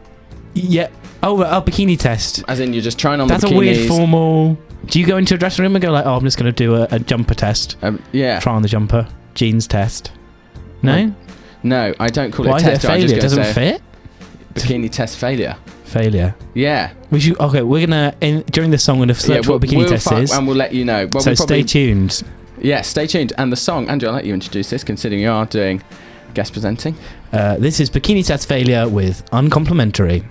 [0.55, 0.89] Yeah.
[1.23, 2.45] Oh, a bikini test.
[2.49, 3.59] as in you're just trying on That's the a bikinis.
[3.59, 4.59] weird formal.
[4.87, 6.65] Do you go into a dressing room and go like, "Oh, I'm just going to
[6.65, 7.77] do a, a jumper test.
[7.81, 8.39] Um, yeah.
[8.41, 10.13] Try on the jumper, jeans test."
[10.83, 11.15] No.
[11.63, 12.85] No, I don't call Why it is a it a test.
[12.85, 13.03] I failure?
[13.09, 13.83] just go doesn't say fit.
[14.55, 15.57] Bikini test failure.
[15.85, 16.35] Failure.
[16.55, 16.93] Yeah.
[17.11, 17.39] We should.
[17.39, 18.99] Okay, we're gonna in, during this song.
[18.99, 20.33] We're gonna search yeah, what bikini we'll test is.
[20.33, 21.09] and we'll let you know.
[21.13, 22.23] Well, so we'll probably, stay tuned.
[22.61, 23.33] Yeah, stay tuned.
[23.39, 25.83] And the song, Andrew, I'll let you introduce this, considering you are doing
[26.33, 26.97] guest presenting.
[27.33, 30.25] Uh, this is bikini test failure with uncomplimentary.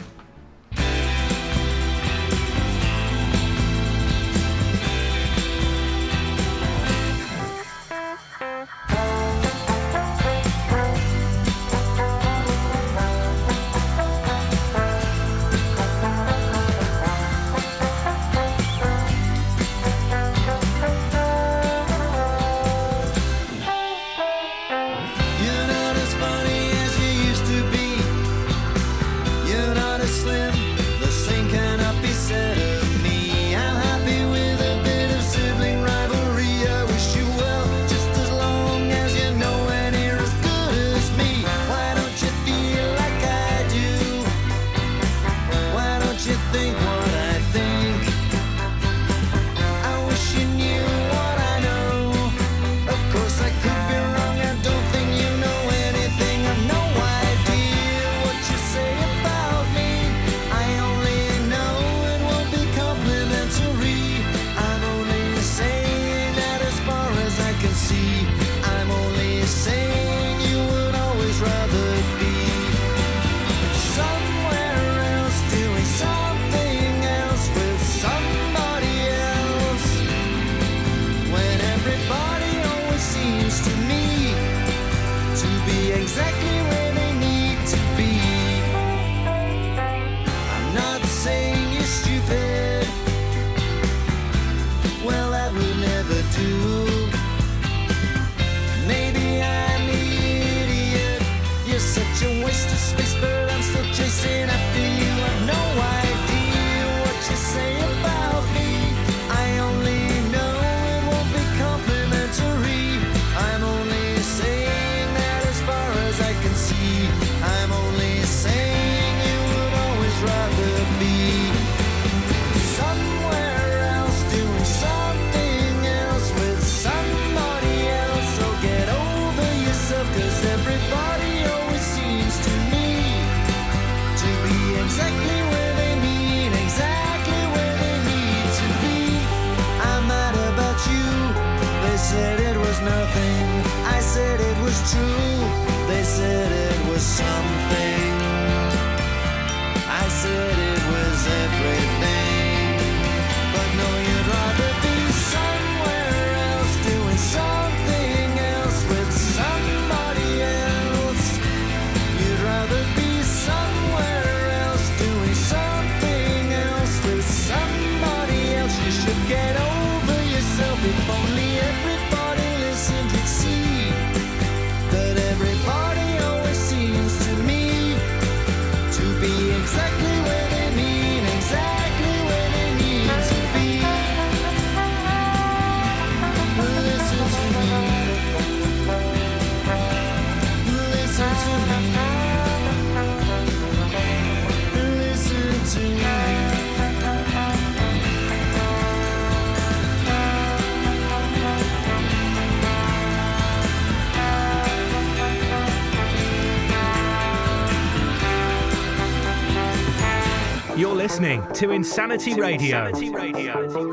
[211.54, 212.92] To Insanity Radio.
[212.92, 213.93] Common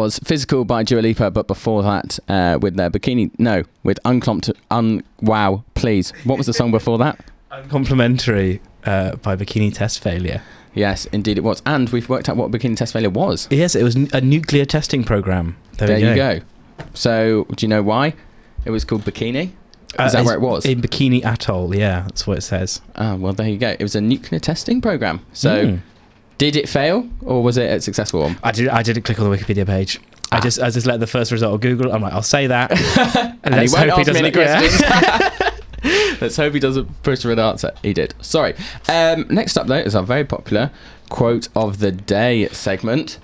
[0.00, 4.50] was Physical by Dua Lipa, but before that, uh, with their bikini, no, with Unclomped,
[4.70, 6.12] un, wow, please.
[6.24, 7.20] What was the song before that?
[7.68, 10.42] Complimentary uh, by Bikini Test Failure.
[10.74, 11.62] Yes, indeed it was.
[11.66, 13.48] And we've worked out what Bikini Test Failure was.
[13.50, 15.56] Yes, it was n- a nuclear testing program.
[15.78, 16.40] There, There we you go.
[16.94, 18.14] So, do you know why
[18.64, 19.50] it was called Bikini?
[19.98, 20.64] Uh, Is that where it was?
[20.64, 22.80] In Bikini Atoll, yeah, that's what it says.
[22.94, 23.70] Ah, well, there you go.
[23.70, 25.24] It was a nuclear testing program.
[25.32, 25.80] So, Mm.
[26.40, 28.38] Did it fail or was it a successful one?
[28.42, 28.68] I did.
[28.68, 30.00] I didn't click on the Wikipedia page.
[30.32, 31.92] I just, I just let the first result of Google.
[31.92, 32.70] I'm like, I'll say that,
[33.44, 35.50] And, he let's won't hope any doesn't- yeah.
[36.20, 37.72] Let's hope he doesn't push for an answer.
[37.82, 38.14] He did.
[38.20, 38.54] Sorry.
[38.88, 40.70] Um, next up, though, is our very popular
[41.10, 43.18] quote of the day segment.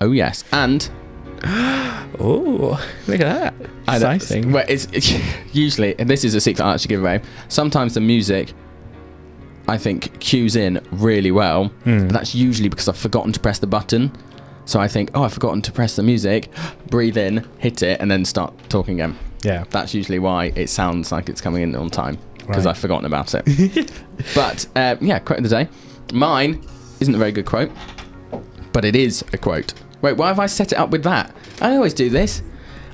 [0.00, 0.44] Oh, yes.
[0.52, 0.90] And.
[1.44, 2.78] oh,
[3.08, 3.54] look at that.
[3.88, 4.52] Exciting.
[4.52, 5.12] Well, it's, it's
[5.54, 7.20] usually, and this is a secret I actually give away.
[7.48, 8.52] Sometimes the music,
[9.68, 11.66] I think, cues in really well.
[11.84, 12.06] Hmm.
[12.08, 14.12] But that's usually because I've forgotten to press the button.
[14.64, 16.48] So I think, oh, I've forgotten to press the music.
[16.88, 19.18] Breathe in, hit it, and then start talking again.
[19.42, 19.64] Yeah.
[19.70, 22.70] That's usually why it sounds like it's coming in on time because Right.
[22.72, 23.92] I've forgotten about it.
[24.34, 25.68] but uh, yeah, quote of the day.
[26.12, 26.64] Mine
[27.00, 27.70] isn't a very good quote,
[28.72, 29.74] but it is a quote.
[30.00, 31.34] Wait, why have I set it up with that?
[31.60, 32.42] I always do this.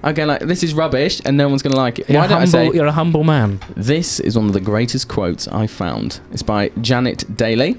[0.03, 2.09] Go like, this is rubbish, and no one's gonna like it.
[2.09, 3.61] You're why a don't humble, I say You're a humble man.
[3.77, 6.21] this is one of the greatest quotes I found?
[6.33, 7.75] It's by Janet Dailey.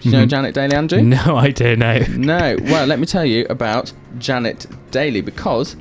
[0.00, 0.28] Do you know Mhm.
[0.28, 1.02] Janet Dailey, Andrew?
[1.18, 2.16] No, I don't.
[2.18, 2.56] No.
[2.64, 5.76] Well, let me tell you about Janet Dailey because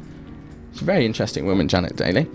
[0.74, 2.28] she's a very interesting woman, Janet Dailey.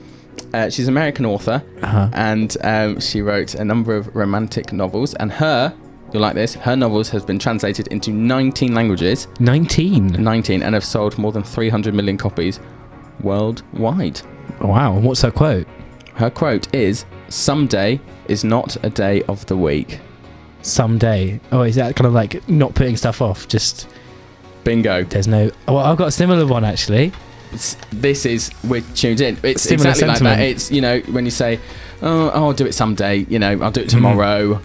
[0.54, 2.08] Uh, she's an American author, Uh-huh.
[2.14, 5.12] and um, she wrote a number of romantic novels.
[5.14, 5.74] And her,
[6.12, 9.26] you'll like this, her novels has been translated into 19 languages.
[9.40, 10.16] 19.
[10.22, 12.60] 19, and have sold more than 300 million copies
[13.20, 14.20] worldwide.
[14.60, 14.98] Wow.
[14.98, 15.66] What's her quote?
[16.14, 19.98] Her quote is Someday is not a day of the week.
[20.62, 21.40] Someday.
[21.50, 23.48] Oh, is that kind of like not putting stuff off?
[23.48, 23.88] Just
[24.64, 25.02] Bingo.
[25.04, 25.50] there's no.
[25.66, 27.12] Oh, Well, I've got a similar one actually.
[27.52, 29.36] It's, this is, we're tuned in.
[29.42, 30.40] It's Similar exactly like that.
[30.40, 31.58] It's, you know, when you say,
[32.00, 33.96] oh, I'll do it someday, you know, I'll do it Mm-hmm.
[33.96, 34.60] tomorrow.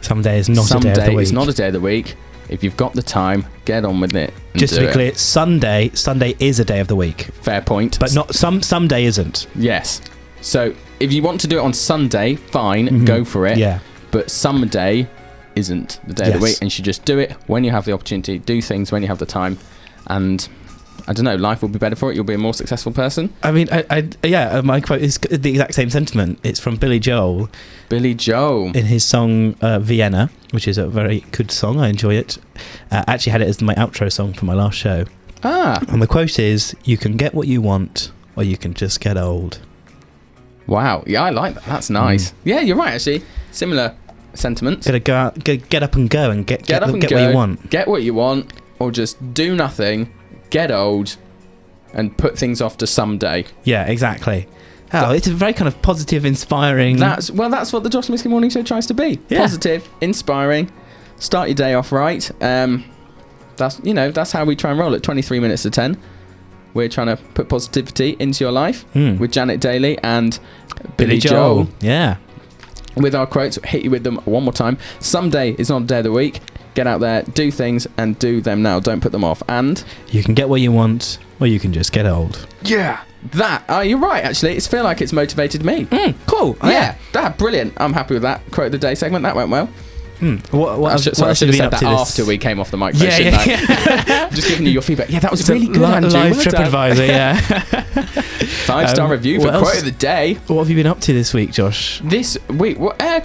[0.00, 1.22] Someday is not someday a day of the week.
[1.24, 2.14] is not a day of the week.
[2.48, 4.32] If you've got the time, get on with it.
[4.54, 4.92] Just to be it.
[4.92, 5.90] clear, Sunday.
[5.94, 7.98] Sunday is a day of the week, Fair point.
[7.98, 8.62] but not some.
[8.62, 9.46] Some day isn't.
[9.54, 10.00] Yes.
[10.40, 13.04] So if you want to do it on Sunday, fine, Mhm.
[13.06, 13.58] go for it.
[13.58, 13.80] Yeah.
[14.10, 15.08] But someday
[15.54, 17.84] isn't the day of the week, and you should just do it when you have
[17.84, 18.38] the opportunity.
[18.38, 19.58] Do things when you have the time,
[20.06, 20.48] and
[21.08, 22.14] I don't know, life will be better for it.
[22.14, 23.32] You'll be a more successful person.
[23.42, 24.58] I mean, I, I yeah.
[24.58, 26.38] uh, My quote is the exact same sentiment.
[26.44, 27.48] It's from Billy Joel
[27.88, 28.76] Billy Joel.
[28.76, 31.80] in his song uh, Vienna, which is a very good song.
[31.80, 32.36] I enjoy it.
[32.90, 35.06] Uh, I actually had it as my outro song for my last show.
[35.42, 39.00] Ah, And the quote is, "You can get what you want, or you can just
[39.00, 39.60] get old."
[40.66, 41.02] wow.
[41.06, 41.64] Yeah, I like that.
[41.64, 42.34] That's nice.
[42.44, 42.92] Yeah, you're right.
[42.94, 43.94] Actually, similar
[44.34, 44.86] sentiments.
[44.86, 47.10] Gotta go out, go, get up and go and get Get get, up and get
[47.10, 47.16] go.
[47.16, 47.70] what you want.
[47.70, 50.12] Get what you want, or just do nothing.
[50.50, 51.16] Get old,
[51.92, 53.44] and put things off to someday.
[53.64, 54.46] Yeah, exactly.
[54.92, 56.96] Oh, it's a very kind of positive, inspiring.
[56.96, 57.50] That's well.
[57.50, 59.18] That's what the Josh Miskin Morning Show tries to be.
[59.28, 59.40] Yeah.
[59.40, 60.70] Positive, inspiring.
[61.18, 62.30] Start your day off right.
[62.42, 62.84] Um,
[63.56, 66.00] that's you know that's how we try and roll at 23 minutes to 10.
[66.74, 69.18] We're trying to put positivity into your life Hmm.
[69.18, 70.38] with Janet Dailey and
[70.96, 71.68] Billy, Joel.
[71.80, 72.16] Yeah.
[72.96, 74.78] With our quotes, hit you with them one more time.
[75.00, 76.40] Someday is not a day of the week.
[76.78, 78.78] Get out there, do things, and do them now.
[78.78, 79.42] Don't put them off.
[79.48, 82.46] And You can get what you want, or you can just get old.
[82.62, 83.00] yeah,
[83.32, 83.64] that.
[83.68, 84.22] Oh, you're right.
[84.22, 85.88] Actually, it's feel like it's motivated me.
[86.28, 86.56] Cool.
[86.62, 87.72] yeah, that brilliant.
[87.78, 89.24] I'm happy with that quote of the day segment.
[89.24, 89.66] That went well.
[90.20, 90.36] Hmm.
[90.52, 92.22] What, what, I else- should, what sorry, I else should have have said that after
[92.22, 92.28] this?
[92.28, 93.08] we came off the microphone.
[93.08, 93.44] Yeah, yeah, I?
[94.06, 94.28] yeah.
[94.32, 95.10] Just giving you your feedback.
[95.10, 96.10] Yeah, that was It's a really good, li- Andrew.
[96.12, 96.44] live Well.
[96.46, 97.40] TripAdvisor, yeah.
[98.66, 100.34] Five star Um, review for what quote of the day.
[100.46, 102.00] what have you been up to this week, Josh?
[102.04, 103.20] This week, well, uh,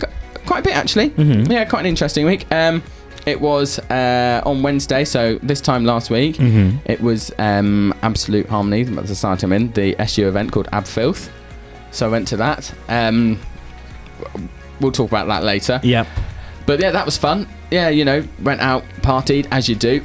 [0.48, 1.12] quite a bit actually.
[1.12, 1.50] Mhm.
[1.52, 2.46] Yeah, quite an interesting week.
[2.52, 2.82] Um,
[3.26, 6.36] it was uh, on Wednesday, so this time last week.
[6.38, 6.78] Mm-hmm.
[6.86, 11.32] It was um, Absolute Harmony, the society I'm in, the SU event called Ab Filth.
[11.92, 12.74] So I went to that.
[12.90, 13.40] Um,
[14.80, 15.80] we'll talk about that later.
[15.84, 16.08] Yep.
[16.66, 17.48] But yeah, that was fun.
[17.72, 20.02] Yeah, you know, went out, partied as you do.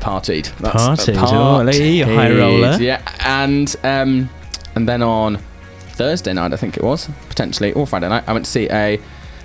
[0.00, 0.50] Partied.
[0.58, 2.76] Partied, oh, look at you, high roller.
[2.80, 4.28] Yeah, and um,
[4.74, 5.38] and then on
[5.90, 9.00] Thursday night, I think it was potentially, or Friday night, I went to see a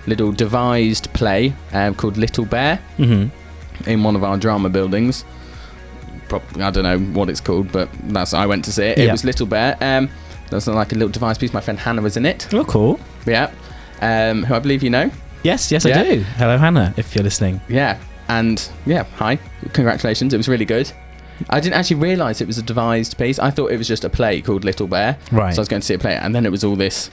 [0.08, 3.90] little devised play um, called Little Bear Mm-hmm.
[3.90, 5.24] in one of our drama buildings.
[6.30, 8.98] Pro- I don't know what it's called, but that's I went to see it.
[9.00, 9.12] It Yeah.
[9.12, 9.78] was Little Bear.
[9.82, 10.10] Um,
[10.52, 11.54] was like a little devised piece.
[11.54, 12.48] My friend Hannah was in it.
[12.54, 13.00] Oh, cool.
[13.26, 13.52] Yeah,
[14.02, 15.12] um, who I believe you know.
[15.44, 16.00] Yes, yes, Yeah.
[16.00, 16.22] I do.
[16.38, 17.60] Hello, Hannah, if you're listening.
[17.68, 17.98] Yeah,
[18.30, 19.40] and yeah, hi,
[19.74, 20.34] congratulations.
[20.34, 20.92] It was really good.
[21.50, 23.38] I didn't actually realise it was a devised piece.
[23.40, 25.18] I thought it was just a play called Little Bear.
[25.32, 25.54] Right.
[25.54, 27.12] So I was going to see a play, and then it was all this.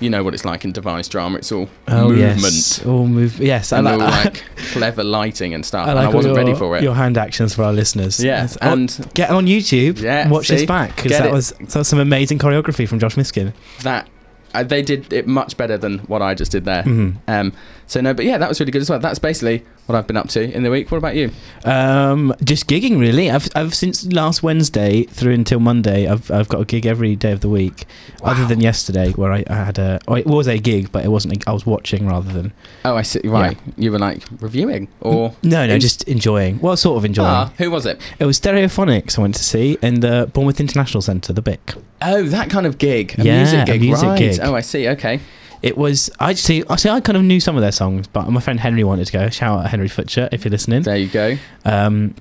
[0.00, 1.38] You know what it's like in devised drama.
[1.38, 2.84] It's all Oh, movement yes.
[2.84, 3.38] All move.
[3.38, 5.86] Yes, I and all like, like clever lighting and stuff.
[5.86, 6.82] I and I wasn't your, ready for it.
[6.82, 8.22] Your hand actions for our listeners.
[8.22, 8.58] Yeah, Yes.
[8.60, 10.00] Oh, and get on YouTube.
[10.00, 10.56] Yeah, and watch see?
[10.56, 11.32] this back because that it.
[11.32, 13.52] was that was some amazing choreography from Josh Miskin.
[13.82, 14.08] that
[14.54, 16.82] uh, they did it much better than what I just did there.
[16.84, 17.16] Mhm.
[17.26, 17.52] Um,
[17.86, 18.98] so no, but yeah, that was really good as well.
[18.98, 20.90] That's basically what I've been up to in the week.
[20.90, 21.30] What about you?
[21.64, 23.30] Um, just gigging really.
[23.30, 26.06] I've, I've since last Wednesday through until Monday.
[26.08, 27.84] I've I've got a gig every day of the week,
[28.22, 30.00] other than yesterday where I, I had a.
[30.08, 31.44] Oh, it was a gig, but it wasn't.
[31.44, 32.52] A, I was watching rather than.
[32.84, 33.20] Oh, I see.
[33.24, 36.58] Right, you were like reviewing or No, no, in- just enjoying.
[36.60, 37.28] Well, sort of enjoying.
[37.28, 38.00] Ah, who was it?
[38.18, 41.74] It was Stereophonics I went to see in the Bournemouth International Centre, the BIC.
[42.02, 43.18] Oh, that kind of gig.
[43.18, 43.80] A Yeah, music a gig.
[43.80, 44.18] music right.
[44.18, 44.40] gig.
[44.42, 44.88] Oh, I see.
[44.88, 45.20] Okay.
[45.64, 46.62] It was I see.
[46.68, 46.90] I see.
[46.90, 49.30] I kind of knew some of their songs, but my friend Henry wanted to go.
[49.30, 50.82] Shout out Henry Futcher if you're listening.
[50.82, 51.36] There you go.
[51.64, 52.14] Um,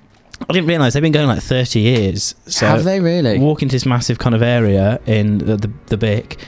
[0.49, 2.35] I didn't realise they've been going like 30 years.
[2.47, 3.39] So Have they really?
[3.39, 6.39] walk into this massive kind of area in the the, the BIC.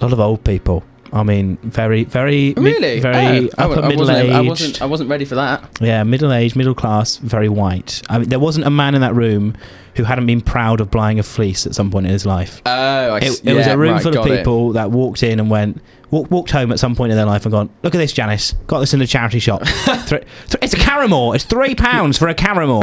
[0.00, 0.84] A lot of old people.
[1.12, 3.00] I mean, very, very, Really?
[3.00, 4.32] very Oh, I upper middle wasn't, aged.
[4.32, 4.82] I wasn't.
[4.82, 5.78] I wasn't ready for that.
[5.80, 8.00] Yeah, middle aged, middle class, very white.
[8.08, 9.56] I mean, there wasn't a man in that room
[9.96, 12.62] who hadn't been proud of buying a fleece at some point in his life.
[12.64, 12.70] Oh,
[13.14, 14.36] I It, it was a room right, full of got it.
[14.38, 17.44] people that walked in and went, walked, walked home at some point in their life
[17.44, 18.52] and gone, look at this, Janice.
[18.66, 19.62] Got this in a charity shop.
[20.06, 20.24] Th-
[20.62, 21.34] it's a Karrimor.
[21.34, 22.82] It's three pounds for a Karrimor.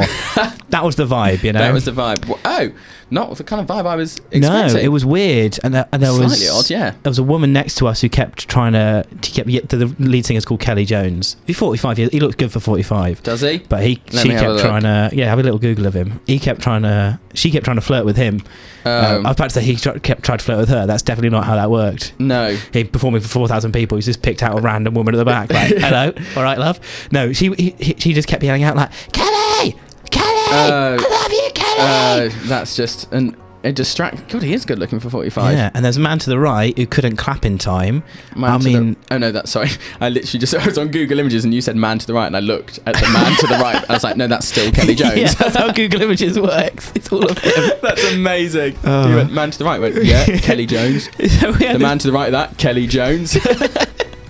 [0.69, 1.59] that was the vibe, you know.
[1.59, 2.39] That was the vibe.
[2.45, 2.71] Oh,
[3.09, 4.84] not the kind of vibe I was no, expecting.
[4.84, 6.91] it was weird, and there, and there was Slightly odd, yeah.
[7.03, 9.05] There was a woman next to us who kept trying to.
[9.23, 11.38] He kept the, the lead singer's called Kelly Jones.
[11.45, 12.11] He's forty five years.
[12.11, 13.23] He looks good for forty five.
[13.23, 13.59] Does he?
[13.59, 15.86] But he, Let she me have a kept trying to, yeah, have a little Google
[15.86, 16.19] of him.
[16.28, 18.41] He kept trying to, she kept trying to flirt with him.
[18.88, 20.85] Uh, Um, I was about to say he tr- kept trying to flirt with her.
[20.88, 22.13] That's definitely not how that worked.
[22.19, 22.55] No.
[22.73, 23.97] He performing for four thousand people.
[23.97, 25.51] He's just picked out a random woman at the back.
[25.51, 26.79] Like, hello, all right, love.
[27.11, 29.75] No, she, he, he, she just kept yelling out like, Kelly,
[30.11, 30.97] Kelly, Oh.
[30.99, 32.27] I love you, Kelly.
[32.29, 34.30] Uh, that's just an a distract.
[34.30, 35.53] God, he is good looking for 45.
[35.53, 38.03] Yeah, and there's a man to the right who couldn't clap in time.
[38.36, 39.70] Man I mean, the, oh no, that's sorry.
[40.01, 42.28] I literally just I was on Google Images and you said man to the right,
[42.28, 43.84] and I looked at the man to the right.
[43.89, 45.18] I was like, no, that's still Kelly Jones.
[45.18, 46.91] yeah, that's how Google Images works.
[46.95, 47.72] It's all of him.
[47.82, 48.78] that's amazing.
[48.84, 49.01] Oh.
[49.01, 49.08] Uh.
[49.08, 49.80] You went man to the right.
[49.80, 51.10] Went yeah, Kelly Jones.
[51.18, 53.38] The man to the right of that, Kelly Jones.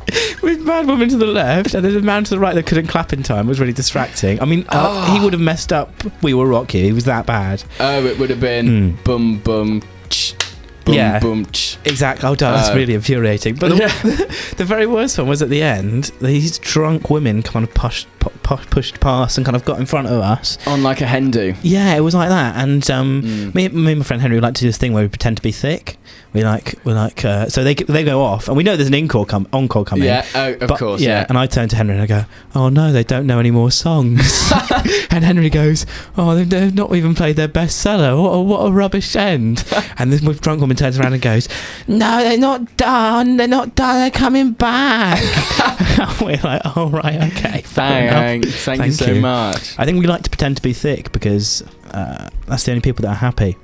[0.42, 2.88] with mad woman to the left, and there's a man to the right that couldn't
[2.88, 3.46] clap in time.
[3.48, 4.42] It was really distracting.
[4.42, 5.92] I mean, uh, he would have messed up.
[6.22, 6.84] We were rocky.
[6.84, 7.64] He was that bad.
[7.80, 9.82] oh, it would have been bum bum.
[10.10, 10.34] Ch,
[10.86, 10.94] bum Hmm.
[10.94, 11.20] Yeah.
[11.20, 11.46] bum.
[11.48, 11.78] Ch.
[11.86, 12.28] Exactly.
[12.30, 13.56] Oh, that's Uh, really infuriating.
[13.56, 14.26] But the, Yeah.
[14.58, 16.12] the very worst one was at the end.
[16.22, 19.86] These drunk women kind of pushed, pu- pu- pushed past and kind of got in
[19.86, 20.58] front of us.
[20.68, 21.54] On like a hen do.
[21.62, 22.56] Yeah, it was like that.
[22.56, 23.56] And um, Mm.
[23.56, 25.44] me, me and my friend Henry like to do this thing where we pretend to
[25.44, 25.98] be thick.
[26.34, 27.24] We like, we like.
[27.26, 30.06] Uh, so they they go off, and we know there's an encore come encore coming.
[30.06, 31.02] Yeah, oh, of But- course.
[31.02, 31.26] Yeah, Yeah.
[31.30, 33.72] and I turn to Henry and I go, "Oh no, they don't know any more
[33.72, 34.52] songs."
[35.10, 35.86] and Henry goes,
[36.18, 38.22] "Oh, they've, they've not even played their bestseller.
[38.22, 39.64] What a, what a rubbish end."
[39.98, 41.48] and this drunk woman turns around and goes,
[41.88, 43.38] "No, they're not done.
[43.38, 44.00] They're not done.
[44.02, 45.20] They're coming back."
[46.22, 48.66] We're like, "Oh right, okay, enough." Thanks.
[48.66, 49.76] Thank, you so much.
[49.80, 53.04] I think we like to pretend to be thick because uh, that's the only people
[53.04, 53.58] that are happy.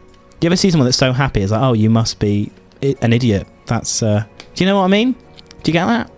[0.43, 1.41] Do you ever see someone that's so happy?
[1.41, 3.47] It's like, oh, you must be an idiot.
[3.65, 4.03] That's.
[4.03, 5.13] Uh, do you know what I mean?
[5.13, 6.11] Do you get that?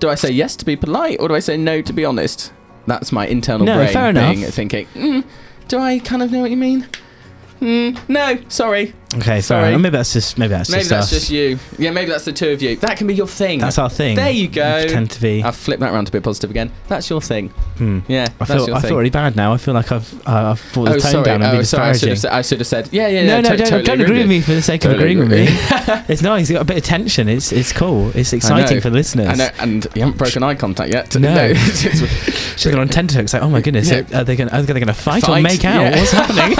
[0.00, 2.50] Do I say yes to be polite or do I say no to be honest?
[2.86, 4.54] That's my internal No, brain fair being enough.
[4.54, 4.86] thinking.
[4.94, 5.24] Mm,
[5.68, 6.86] do I kind of know what you mean?
[7.60, 8.94] Mm, no, sorry.
[9.16, 9.74] Okay, Sorry.
[9.78, 11.10] Maybe that's just maybe that's maybe just that's us.
[11.10, 11.58] just you.
[11.78, 12.76] Yeah, maybe that's the two of you.
[12.76, 13.58] That can be your thing.
[13.58, 14.16] That's our thing.
[14.16, 14.82] There you go.
[14.82, 15.42] Pretend to be.
[15.42, 16.70] I'll flip that around to be positive again.
[16.88, 17.48] That's your thing.
[17.78, 18.00] Hmm.
[18.06, 18.88] Yeah, I that's feel your I thing.
[18.90, 19.54] feel really bad now.
[19.54, 21.24] I feel like I've uh, I've brought the oh, tone sorry.
[21.24, 21.88] down and oh, been sorry.
[21.88, 22.10] I should, disparaging.
[22.10, 23.40] have said, I should have said, yeah, yeah, no, yeah.
[23.40, 25.30] no, to- don't, totally don't agree with me for the sake of Totally agreeing with
[25.30, 25.46] me.
[26.12, 26.50] it's nice.
[26.50, 27.30] You got a bit of tension.
[27.30, 28.14] It's it's cool.
[28.14, 29.28] It's exciting for the listeners.
[29.28, 31.16] I know, and you haven't broken eye contact yet.
[31.16, 31.30] No.
[31.50, 33.32] it's- it's- She's on tenterhooks.
[33.32, 34.02] Like, oh my goodness, Yeah.
[34.12, 34.50] are they going?
[34.50, 35.80] Are they going to fight, or Fight, make out?
[35.80, 35.96] yeah.
[35.96, 36.58] What's happening?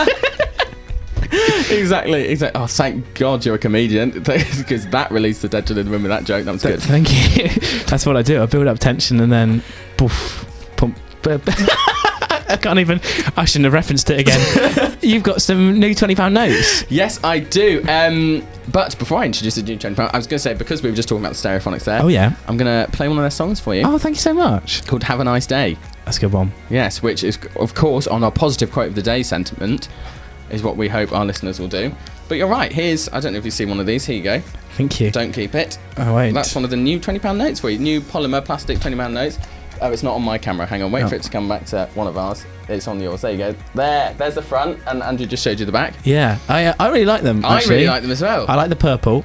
[1.70, 2.60] exactly, exactly.
[2.60, 6.10] Oh, thank God you're a comedian because that released the tension in the room with
[6.10, 6.44] that joke.
[6.44, 6.80] That was good.
[6.80, 7.48] Thank you.
[7.86, 8.42] That's what I do.
[8.42, 9.62] I build up tension and then,
[9.96, 10.44] poof,
[10.76, 10.98] pump.
[12.50, 13.00] I can't even.
[13.36, 14.96] I shouldn't have referenced it again.
[15.02, 16.84] You've got some new twenty pound notes.
[16.90, 17.84] Yes, I do.
[17.86, 20.82] Um, but before I introduce the new twenty pound, I was going to say because
[20.82, 22.00] we were just talking about the stereophonics there.
[22.02, 22.34] Oh yeah.
[22.46, 24.86] I'm going to play one of their songs for you Oh, thank you so much.
[24.86, 25.76] called "Have a Nice Day."
[26.06, 26.52] That's a good one.
[26.70, 29.88] Yes, which is of course on our positive quote of the day sentiment,
[30.51, 31.92] is what we hope our listeners will do.
[32.28, 32.70] But you're right.
[32.72, 34.05] Here's I don't know if you've seen one of these.
[34.05, 34.40] Here you go.
[34.76, 35.11] Thank you.
[35.11, 35.78] Don't keep it.
[35.96, 36.32] Oh wait.
[36.32, 37.78] That's one of the new twenty pound notes for you.
[37.78, 39.38] New polymer plastic twenty pound notes.
[39.80, 40.66] Oh, it's not on my camera.
[40.66, 41.09] Hang on, wait Oh.
[41.09, 42.44] for it to come back to one of ours.
[42.68, 43.20] It's on yours.
[43.22, 43.55] There you go.
[43.74, 45.94] There, there's the front, and Andrew just showed you the back.
[46.05, 47.44] Yeah, I uh, I really like them.
[47.44, 48.44] I really like them as well.
[48.49, 49.24] I like the purple.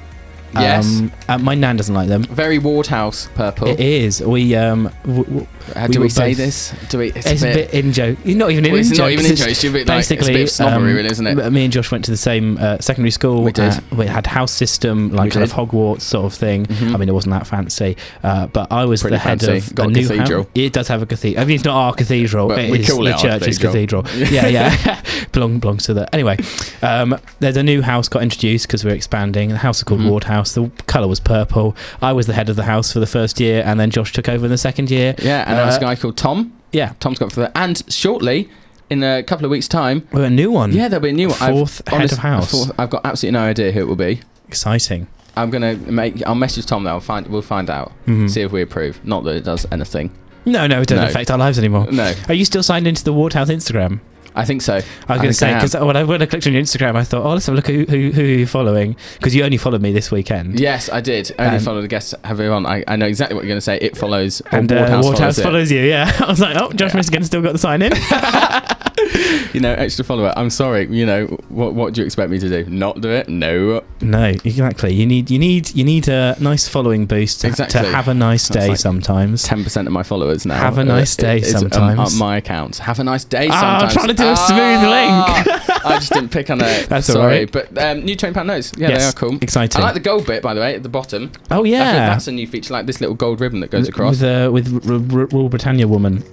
[0.60, 0.86] Yes.
[1.00, 2.24] Um, uh, my nan doesn't like them.
[2.24, 3.68] Very Wardhouse purple.
[3.68, 4.22] It is.
[4.22, 4.90] We um.
[5.04, 6.74] W- w- Uh, we do we were say both- this?
[6.90, 7.06] Do we?
[7.12, 8.18] It's, It's, a bit in joke.
[8.26, 10.10] Not even in Well, it's in not even in joke, it's a bit like- it's
[10.10, 11.50] a bit basically of snobbery, um, really, isn't it?
[11.52, 13.42] Me and Josh went to the same uh, secondary school.
[13.42, 13.72] We did.
[13.72, 15.52] Uh, we had house system, like kind of.
[15.54, 16.66] Hogwarts sort of thing.
[16.66, 16.94] Mhm.
[16.94, 19.56] I mean, it wasn't that fancy, uh, but I was Pretty the head fancy.
[19.70, 20.42] of Got a a new cathedral.
[20.42, 20.50] House.
[20.54, 21.42] It does have a cathedral.
[21.42, 22.48] I mean, it's not our cathedral.
[22.48, 24.02] But it we is it the our church's cathedral.
[24.02, 24.32] cathedral.
[24.34, 25.00] yeah, yeah.
[25.32, 26.14] Belong, belongs to the.
[26.14, 26.36] Anyway,
[26.82, 29.48] um, there's a new house got introduced because we're expanding.
[29.48, 30.10] The house is called Mhm.
[30.10, 30.43] Ward House.
[30.52, 31.74] The colour was purple.
[32.02, 34.28] I was the head of the house for the first year, and then Josh took
[34.28, 35.14] over in the second year.
[35.22, 36.52] Yeah, and there was a Uh, guy called Tom.
[36.72, 37.52] Yeah, Tom's got for that.
[37.54, 38.48] And shortly,
[38.90, 40.72] in a couple of weeks' time, we're a new one.
[40.72, 41.38] yeah, there'll be a new one.
[41.40, 42.50] I've- Fourth head honest- of house.
[42.50, 44.20] fourth- I've got absolutely no idea who it will be.
[44.48, 45.06] Exciting.
[45.36, 46.22] I'm gonna make.
[46.26, 46.84] I'll message Tom.
[46.84, 46.90] Though.
[46.90, 47.26] I'll find.
[47.26, 47.92] We'll find out.
[48.06, 48.30] Mhm.
[48.30, 49.00] See if we approve.
[49.04, 50.10] Not that it does anything.
[50.44, 51.08] No, no, it doesn't No.
[51.10, 51.88] affect our lives anymore.
[51.90, 54.00] No, Are you still signed into the Ward House Instagram?
[54.34, 54.74] I think so.
[54.74, 57.04] I was going to say because when I when I clicked on your Instagram, I
[57.04, 59.56] thought, oh, let's have a look at who who, who you're following because you only
[59.56, 60.58] followed me this weekend.
[60.58, 61.32] Yes, I did.
[61.38, 62.14] I Only And- follow the guests.
[62.24, 62.66] Have you on?
[62.66, 63.78] I, I know exactly what you're going to say.
[63.78, 64.42] It follows.
[64.50, 65.80] And uh, Wardhouse Wardhouse, follows, follows, you.
[65.80, 67.92] Yeah, I was like, oh, Josh Miskin still got the sign in.
[69.54, 70.32] You know, extra follower.
[70.36, 70.88] I'm sorry.
[70.88, 72.68] You know, what what do you expect me to do?
[72.68, 73.28] Not do it?
[73.28, 73.84] No.
[74.00, 74.92] no, exactly.
[74.92, 77.82] You need you need you need a nice following boost to, Exactly.
[77.82, 79.44] to have a nice day like sometimes.
[79.44, 80.56] Ten percent of my followers now.
[80.56, 82.14] Have a uh, nice day is, um, sometimes.
[82.14, 82.78] on my account.
[82.78, 83.48] Have a nice day.
[83.48, 83.94] Ah, Sometimes.
[84.24, 85.84] To a smooth link.
[85.84, 86.88] I just didn't pick on it.
[86.88, 87.52] That's all sorry, right.
[87.52, 88.72] but um, new twenty pound notes.
[88.76, 89.36] Yeah, they are cool.
[89.42, 89.80] exciting.
[89.80, 91.30] I like the gold bit, by the way, at the bottom.
[91.50, 93.88] Oh I think yeah, that's a new feature, like this little gold ribbon that goes
[93.88, 94.20] across.
[94.20, 96.24] with uh, with R- R- Rule Britannia woman.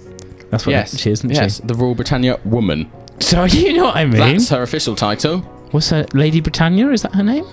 [0.50, 2.90] That's what yes, she is, isn't yes, the Royal Britannia woman.
[3.20, 3.26] she?
[3.26, 4.18] So you know what I mean?
[4.18, 5.40] That's her official title.
[5.70, 6.88] What's her Lady Britannia?
[6.90, 7.46] Is that her name?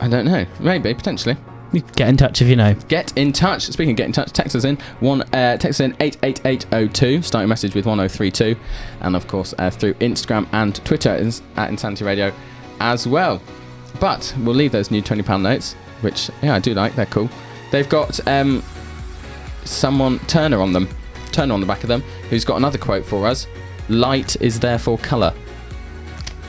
[0.00, 0.44] I don't know.
[0.60, 1.36] Maybe potentially.
[1.80, 2.74] Get in touch if you know.
[2.88, 3.62] Get in touch.
[3.62, 5.22] Speaking of get in touch, text us in one.
[5.32, 7.22] Uh, text us in eight eight eight zero two.
[7.22, 8.56] Start your message with one zero three two,
[9.00, 12.32] and of course uh, through Instagram and Twitter at at Insanity Radio
[12.80, 13.40] as well.
[14.00, 16.94] But we'll leave those new twenty pound notes, which yeah I do like.
[16.94, 17.30] They're cool.
[17.70, 18.62] They've got um,
[19.64, 20.88] someone Turner on them,
[21.32, 23.46] Turner on the back of them, who's got another quote for us.
[23.88, 25.34] Light is therefore colour.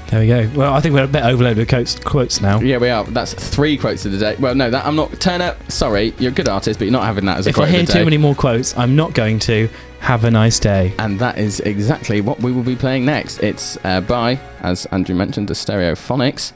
[0.07, 0.49] There we go.
[0.55, 2.59] Well, I think we're a bit overloaded with quotes, quotes now.
[2.61, 3.03] Yeah, we are.
[3.05, 4.35] That's three quotes of the day.
[4.39, 5.19] Well, no, that I'm not.
[5.19, 7.67] Turner, sorry, you're a good artist, but you're not having that as a If quote
[7.67, 9.69] I hear of the too many more quotes, I'm not going to.
[9.99, 10.93] Have a nice day.
[10.99, 13.39] And that is exactly what we will be playing next.
[13.39, 16.51] It's uh, by, as Andrew mentioned, the Stereophonics.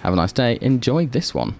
[0.00, 0.58] Have a nice day.
[0.60, 1.54] Enjoy this one.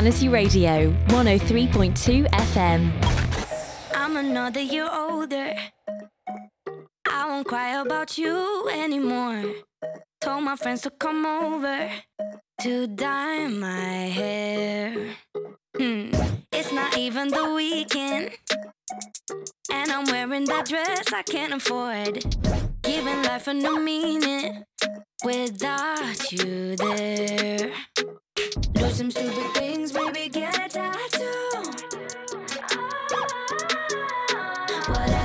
[0.00, 2.90] Insanity Radio, 103.2 FM.
[3.94, 5.54] I'm another year older.
[7.06, 9.44] I won't cry about you anymore.
[10.22, 11.90] Told my friends to come over
[12.62, 15.16] to dye my hair.
[15.76, 16.08] Hmm.
[16.50, 18.30] It's not even the weekend.
[19.70, 22.24] And I'm wearing that dress I can't afford.
[22.80, 24.64] Giving life a new meaning
[25.22, 27.70] without you there.
[28.72, 31.72] Do some stupid things, baby, get a tattoo.
[34.88, 35.19] Whatever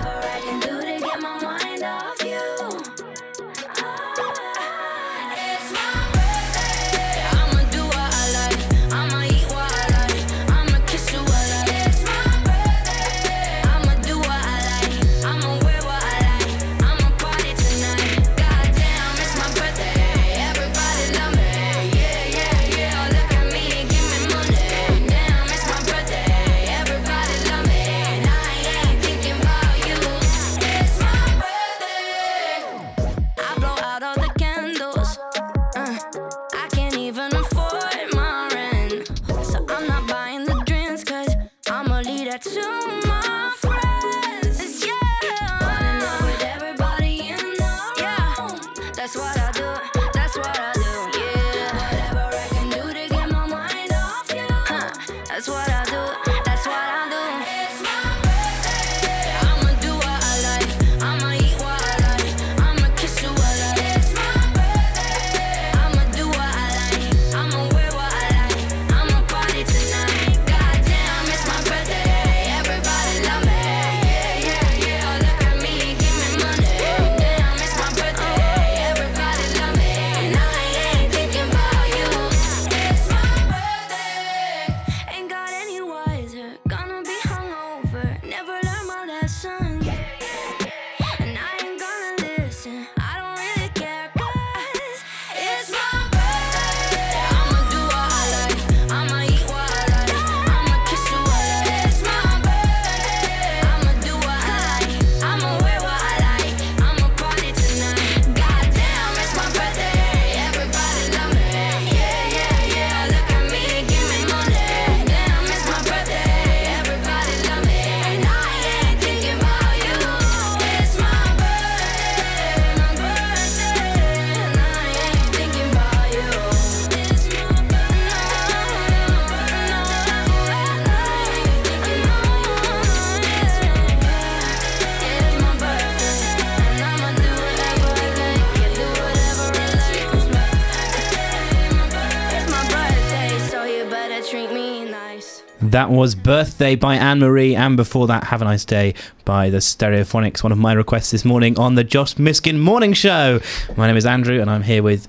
[145.72, 148.94] That was Birthday by Anne Marie, and before that, Have a Nice Day
[149.26, 153.40] by the Stereophonics, one of my requests this morning on the Josh Miskin Morning Show.
[153.76, 155.08] My name is Andrew, and I'm here with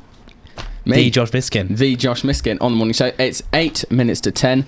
[0.84, 0.96] Me.
[0.96, 1.76] the Josh Miskin.
[1.76, 3.12] The Josh Miskin on the morning show.
[3.18, 4.64] It's eight minutes to ten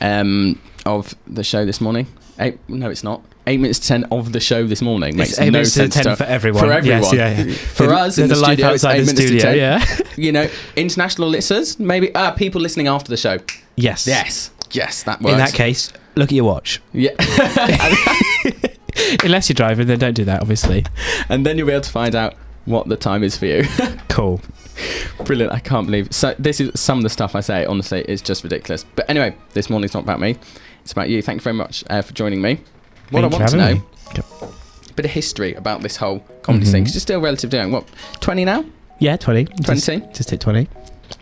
[0.00, 2.06] um, of the show this morning.
[2.38, 2.58] Eight?
[2.68, 3.22] No, it's not.
[3.46, 5.90] Eight minutes to ten of the show this morning makes It's eight no minutes to
[5.90, 6.62] sense 10 for everyone.
[6.62, 7.02] For everyone.
[7.02, 7.54] Yes, yeah, yeah.
[7.54, 9.56] For us in the a light studio, outside eight the minutes to studio, 10.
[9.58, 9.98] yeah.
[10.16, 13.38] you know, international listeners, maybe uh, people listening after the show.
[13.76, 14.06] Yes.
[14.06, 15.32] Yes, yes, that works.
[15.32, 16.80] In that case, look at your watch.
[16.92, 17.10] yeah.
[19.24, 20.84] Unless you're driving, then don't do that, obviously.
[21.28, 23.64] and then you'll be able to find out what the time is for you.
[24.08, 24.40] Cool.
[25.24, 25.52] Brilliant!
[25.52, 26.12] I can't believe.
[26.12, 27.64] So this is some of the stuff I say.
[27.64, 28.84] Honestly, it's just ridiculous.
[28.96, 30.36] But anyway, this morning's not about me.
[30.82, 31.22] It's about you.
[31.22, 32.60] Thank you very much uh, for joining me.
[33.10, 33.82] What Thank I want to know,
[34.88, 36.70] a bit of history about this whole comedy Mhm.
[36.70, 36.82] scene.
[36.82, 37.72] Because you're still relatively young.
[37.72, 37.86] What,
[38.20, 38.64] 20 now?
[38.98, 39.44] Yeah, 20.
[39.46, 39.80] 20?
[39.80, 40.68] Just, just hit 20.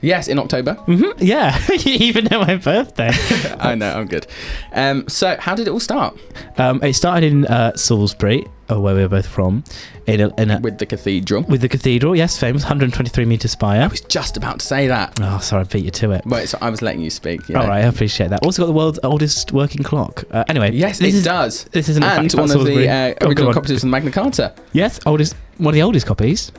[0.00, 0.74] Yes, in October.
[0.74, 3.10] hmm Yeah, you even know my birthday.
[3.58, 3.92] I know.
[3.92, 4.26] I'm good.
[4.72, 6.18] Um, so how did it all start?
[6.56, 9.64] Um, it started in uh, Salisbury, uh, where we were both from,
[10.06, 11.42] in a, in a, With the cathedral.
[11.42, 12.14] with the cathedral.
[12.16, 13.82] Yes, famous 123 meter spire.
[13.82, 15.18] I was just about to say that.
[15.20, 16.24] Oh, sorry, I beat you to it.
[16.26, 17.48] Wait, so I was letting you speak.
[17.48, 17.60] Yeah.
[17.60, 18.44] All right, I appreciate that.
[18.44, 20.24] Also got the world's oldest working clock.
[20.30, 21.64] Uh, anyway, Yes, this it is, does.
[21.72, 22.88] This isn't a and one of the Salisbury.
[22.88, 23.54] uh, Oh, original on.
[23.54, 24.54] copies of the Magna Carta.
[24.72, 25.34] Yes, oldest.
[25.58, 26.52] One of the oldest copies.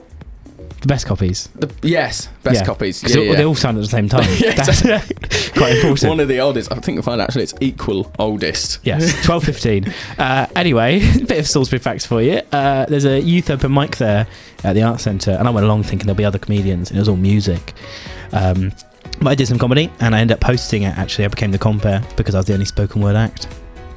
[0.81, 1.47] The best copies.
[1.55, 2.65] The, yes, best Yeah.
[2.65, 3.03] copies.
[3.03, 3.35] Yeah, they, yeah.
[3.35, 4.23] they all sound at the same time.
[4.39, 4.81] Yeah, That's
[5.51, 6.09] quite important.
[6.09, 6.71] One of the oldest.
[6.71, 8.79] I think you'll find actually it's equal oldest.
[8.83, 9.93] Yes, twelve fifteen.
[10.17, 12.41] Uh, anyway, a bit of Salisbury facts for you.
[12.51, 14.25] Uh, there's a youth open mic there
[14.63, 17.01] at the Art Centre, and I went along thinking there'll be other comedians, and it
[17.01, 17.73] was all music.
[18.31, 18.71] Um,
[19.19, 20.97] but I did some comedy, and I ended up hosting it.
[20.97, 23.47] Actually, I became the compere because I was the only spoken word act,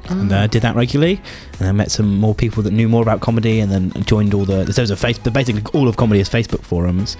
[0.09, 1.21] and uh, did that regularly.
[1.59, 4.45] And I met some more people that knew more about comedy, and then joined all
[4.45, 4.63] the.
[4.63, 5.17] There's a face.
[5.17, 7.17] Basically, all of comedy is Facebook forums.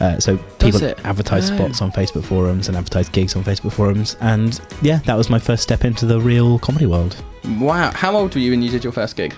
[0.00, 1.56] Uh, so people advertise Oh.
[1.56, 5.38] spots on Facebook forums and advertise gigs on Facebook forums, and yeah, that was my
[5.38, 7.16] first step into the real comedy world.
[7.58, 7.90] Wow.
[7.94, 9.34] How old were you when you did your first gig?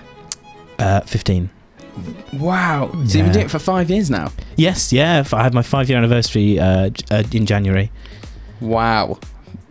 [0.79, 1.49] Uh, 15.
[2.33, 2.89] Wow.
[2.91, 4.31] So you've been doing it for five years now.
[4.57, 5.23] Yes, yeah.
[5.31, 7.91] I had my five year anniversary uh, uh, in January.
[8.59, 9.19] Wow.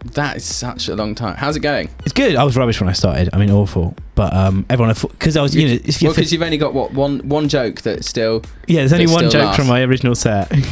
[0.04, 1.36] That is such a long time.
[1.36, 1.88] How's it going?
[2.00, 2.36] It's good.
[2.36, 3.30] I was rubbish when I started.
[3.32, 3.94] I mean, awful.
[4.14, 6.92] But um, everyone, because I was, you know, if Well, because you've only got what
[6.92, 9.56] one one joke that still, yeah, there's only one joke lasts.
[9.56, 10.52] from my original set.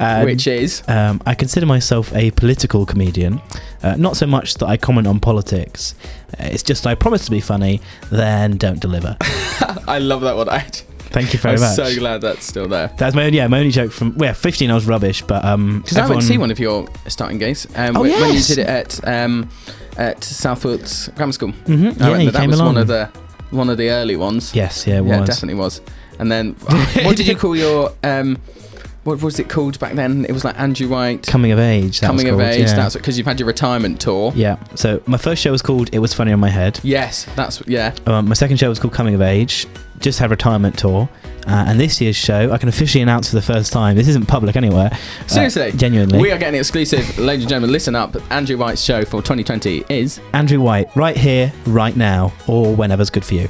[0.00, 3.40] Um, which is um, I consider myself a political comedian.
[3.82, 5.94] Uh, not so much that I comment on politics.
[6.32, 9.16] Uh, it's just I promise to be funny, then don't deliver.
[9.86, 10.48] I love that one.
[10.48, 10.66] I,
[11.12, 11.62] Thank you very much.
[11.78, 11.92] I'm much.
[11.94, 12.88] so glad that's still there.
[12.96, 15.80] That's my only, yeah, my only joke from yeah, 15 I was rubbish, but um,
[15.80, 18.40] Because I went to see one of your starting gigs um, Oh, wh- when you
[18.42, 19.48] did it at um,
[19.96, 21.52] at Southwood Grammar School.
[21.66, 23.06] Mhm, I yeah, that came was one of the
[23.50, 24.54] one of the early ones.
[24.54, 25.28] Yes, yeah, it yeah, was.
[25.28, 25.80] definitely was.
[26.20, 26.52] And then,
[27.02, 28.36] what did you call your um,
[29.04, 30.24] what was it called back then?
[30.26, 32.00] It was like Andrew White Coming of age.
[32.00, 32.60] that coming was of called, age.
[32.68, 32.76] yeah.
[32.76, 34.32] That's because you've had your retirement tour.
[34.34, 34.56] Yeah.
[34.74, 37.94] So my first show was called "It Was Funny on My Head." Yes, that's yeah.
[38.06, 39.66] Um, my second show was called "Coming of Age."
[40.00, 41.10] Just had retirement tour,
[41.46, 43.96] uh, and this year's show I can officially announce for the first time.
[43.96, 44.88] This isn't public anywhere.
[44.92, 46.18] uh, Seriously, genuinely.
[46.18, 47.70] we are getting exclusive, ladies and gentlemen.
[47.70, 48.16] Listen up.
[48.32, 53.26] Andrew White's show for 2020 is Andrew White, right here, right now, or whenever's good
[53.26, 53.48] for you.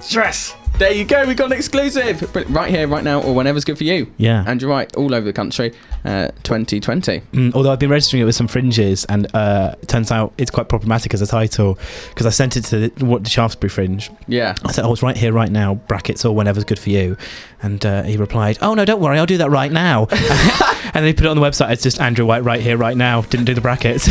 [0.00, 0.56] Stress.
[0.82, 1.24] There you go.
[1.24, 4.12] We got an exclusive right here, right now, or whenever's good for you.
[4.16, 4.42] Yeah.
[4.48, 5.72] Andrew White, all over the country,
[6.04, 7.20] uh, 2020.
[7.20, 10.68] Mm, although I've been registering it with some fringes, and uh, turns out it's quite
[10.68, 11.78] problematic as a title
[12.08, 14.10] because I sent it to the, what the Shaftesbury Fringe.
[14.26, 14.56] Yeah.
[14.64, 17.16] I said, "Oh, it's right here, right now." Brackets or whenever's good for you,
[17.62, 21.04] and uh, he replied, "Oh no, don't worry, I'll do that right now." and then
[21.04, 21.70] he put it on the website.
[21.70, 23.20] It's just Andrew White right here, right now.
[23.22, 24.08] Didn't do the brackets.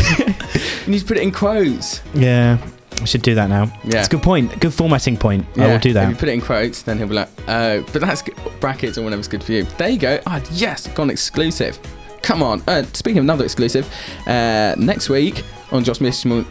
[0.86, 2.00] You need to put it in quotes.
[2.14, 2.56] yeah,
[3.02, 3.64] I should do that now.
[3.84, 3.98] Yeah.
[3.98, 4.58] it's a good point.
[4.60, 5.44] Good formatting point.
[5.58, 8.00] I will do If you put it in quotes, then he'll be like, oh, but
[8.00, 8.36] that's good.
[8.60, 9.64] brackets or whatever's good for you.
[9.64, 10.20] There you go.
[10.26, 11.78] Ah, yes, gone exclusive.
[12.22, 12.62] Come on.
[12.68, 13.92] Uh, speaking of another exclusive,
[14.26, 15.42] uh, next week
[15.72, 16.46] on Josh Miskin,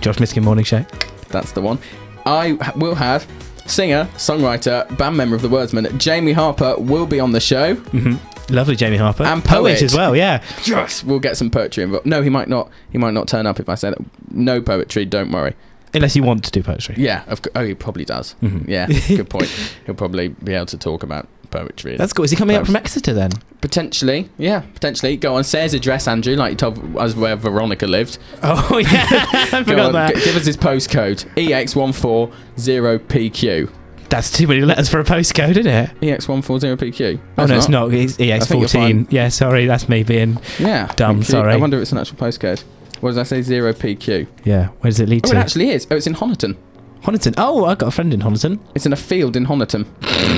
[0.00, 0.84] Josh Miskin Morning Show.
[1.30, 1.78] that's the one.
[2.24, 3.26] I will have
[3.66, 7.74] singer, songwriter, band member of the Wordsman, Jamie Harper will be on the show.
[7.74, 8.14] hmm
[8.48, 9.24] Lovely Jamie Harper.
[9.24, 9.82] And poet poet.
[9.82, 10.42] as well, yeah.
[10.64, 12.06] Yes, we'll get some poetry involved.
[12.06, 12.70] No, he might not.
[12.90, 13.98] He might not turn up if I say that.
[14.30, 15.04] No poetry.
[15.04, 15.54] Don't worry.
[15.94, 16.94] Unless you want to do poetry.
[16.98, 17.24] Yeah.
[17.26, 18.34] Of co- oh, he probably does.
[18.42, 18.68] Mhm.
[18.68, 18.86] Yeah.
[18.86, 19.46] Good point.
[19.86, 21.96] He'll probably be able to talk about poetry.
[21.96, 22.24] That's cool.
[22.24, 23.30] Is he coming up from Exeter then?
[23.62, 25.16] Potentially, yeah, potentially.
[25.16, 28.18] Go on, say his address, Andrew, like you told us where Veronica lived.
[28.42, 29.06] Oh, yeah.
[29.32, 30.14] I forgot on, that.
[30.14, 33.70] give us his postcode E EX140PQ.
[34.08, 35.90] That's too many letters for a postcode, isn't it?
[36.00, 37.20] EX140PQ.
[37.38, 37.92] Oh, no, it's not.
[37.92, 39.06] It's I think you're fine.
[39.06, 39.12] EX14.
[39.12, 39.66] Yeah, sorry.
[39.66, 40.90] That's me being Yeah.
[40.96, 41.20] dumb.
[41.20, 41.24] PQ.
[41.24, 41.52] Sorry.
[41.52, 42.62] I wonder if it's an actual postcode.
[43.00, 43.40] What does I say?
[43.40, 44.26] 0PQ.
[44.44, 44.68] yeah.
[44.80, 45.36] Where does it lead Oh, to?
[45.36, 45.86] it actually is.
[45.90, 46.56] Oh, it's in Honiton.
[47.02, 47.34] Honiton.
[47.36, 48.58] Oh, I got a friend in Honiton.
[48.74, 49.86] It's in a field in Honiton.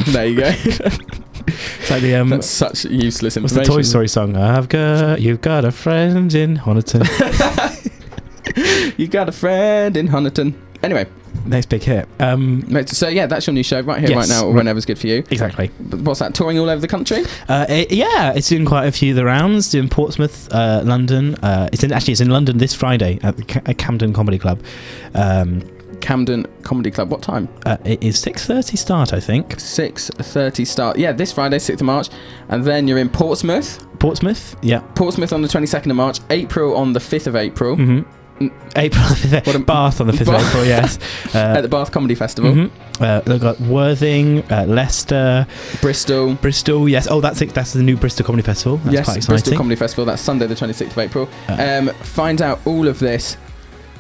[0.13, 0.53] there you go.
[1.51, 2.29] It's like the um.
[2.31, 3.71] That's such useless What's information.
[3.73, 4.37] the Toy Story song?
[4.37, 7.05] I've got you've got a friend in Honiton.
[8.97, 10.55] You got a friend in Honiton.
[10.83, 11.07] Anyway,
[11.49, 12.07] Next big hit.
[12.21, 14.17] Um, so yeah, that's your new show right here, Yes.
[14.19, 14.57] right now, or Right.
[14.59, 15.25] whenever's good for you.
[15.31, 15.69] exactly.
[16.03, 16.35] What's that?
[16.35, 17.25] Touring all over the country?
[17.49, 19.71] Uh, it- yeah, it's doing quite a few of the rounds.
[19.71, 21.37] Doing Portsmouth, uh, London.
[21.37, 23.45] Uh, it's in actually it's in London this Friday at the
[23.75, 24.61] Camden Comedy Club.
[25.15, 25.63] Um,
[26.01, 27.11] Camden Comedy Club.
[27.11, 27.49] What time?
[27.67, 29.59] uh, it is six thirty start, I think.
[29.59, 30.99] Six thirty start.
[30.99, 32.09] Yeah, this Friday, sixth of March,
[32.51, 33.85] and then you're in Portsmouth.
[33.99, 34.55] Portsmouth.
[34.63, 34.81] Yeah.
[34.95, 36.21] Portsmouth on the twenty second of March.
[36.31, 38.05] April on the fifth of April hmm Mm.
[38.41, 39.47] April the fifth.
[39.47, 40.65] What a- Bath on the fifth of April.
[40.65, 40.99] Yes.
[41.35, 42.53] at Uh, the Bath Comedy Festival.
[42.53, 42.71] mhm.
[43.01, 45.47] uh, they've got Worthing, uh, Leicester,
[45.81, 46.35] Bristol.
[46.35, 46.89] Bristol.
[46.89, 47.09] Yes.
[47.11, 47.55] Oh, that's it.
[47.55, 48.79] That's the new Bristol Comedy Festival.
[48.79, 49.57] That's yes, quite Bristol exciting.
[49.59, 50.05] Comedy Festival.
[50.05, 51.29] That's Sunday, the twenty sixth of April.
[51.49, 53.37] Uh, Um, find out all of this.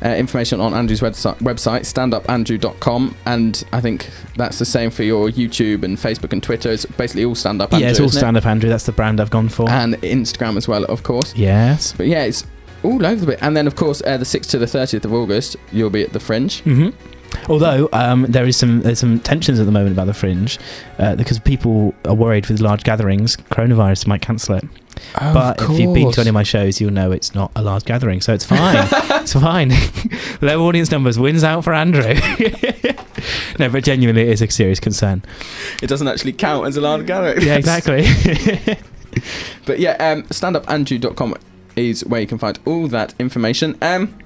[0.00, 5.28] Uh, information on Andrew's website, website standupandrew.com, and I think that's the same for your
[5.28, 6.70] YouTube and Facebook and Twitter.
[6.70, 7.72] It's basically all stand up.
[7.72, 8.70] yeah, it's all stand up, Andrew.
[8.70, 9.68] That's the brand I've gone for.
[9.68, 11.34] and Instagram as well, of course.
[11.34, 11.94] yes.
[11.96, 12.44] But yeah, it's
[12.82, 13.38] all over the bit.
[13.42, 16.12] And then, of course, uh, the 6th to the 30th of August, you'll be at
[16.12, 16.60] the Fringe.
[16.60, 16.90] hmm
[17.48, 20.58] Although um, there is some there's some tensions at the moment about the fringe
[20.98, 24.64] uh, because people are worried with large gatherings, coronavirus might cancel it.
[25.20, 27.62] Oh, but if you've been to any of my shows, you'll know it's not a
[27.62, 28.88] large gathering, so it's fine.
[29.22, 29.72] it's fine.
[30.40, 32.14] Low audience numbers wins out for Andrew.
[33.58, 35.22] no, but genuinely, it is a serious concern.
[35.82, 37.42] it doesn't actually count as a large gathering.
[37.46, 38.06] Yeah, exactly.
[39.66, 41.34] But yeah, um, standupandrew.com
[41.78, 43.78] is where you can find all that information.
[43.80, 44.18] Um,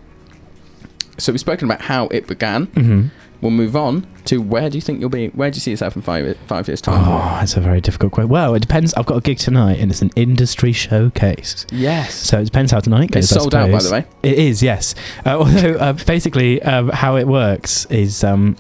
[1.19, 2.67] so we've spoken about how it began.
[2.67, 3.07] hmm
[3.41, 5.27] We'll move on to where do you think you'll be?
[5.31, 7.03] Where do you see yourself in five five years' time?
[7.05, 8.29] Oh, it's a very difficult question.
[8.29, 8.95] Well, it depends.
[8.95, 11.67] I've got a gig tonight, and it's an industry showcase.
[11.73, 12.15] Yes.
[12.15, 13.25] So it depends how tonight goes.
[13.25, 14.05] It's sold out, by the way.
[14.23, 14.95] It is, yes.
[15.27, 18.57] Uh, although uh, basically, um, how it works is um,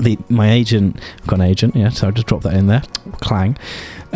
[0.00, 0.98] the my agent.
[1.20, 1.76] I've got an agent.
[1.76, 2.84] Yeah, so I'll just drop that in there.
[3.20, 3.58] Clang.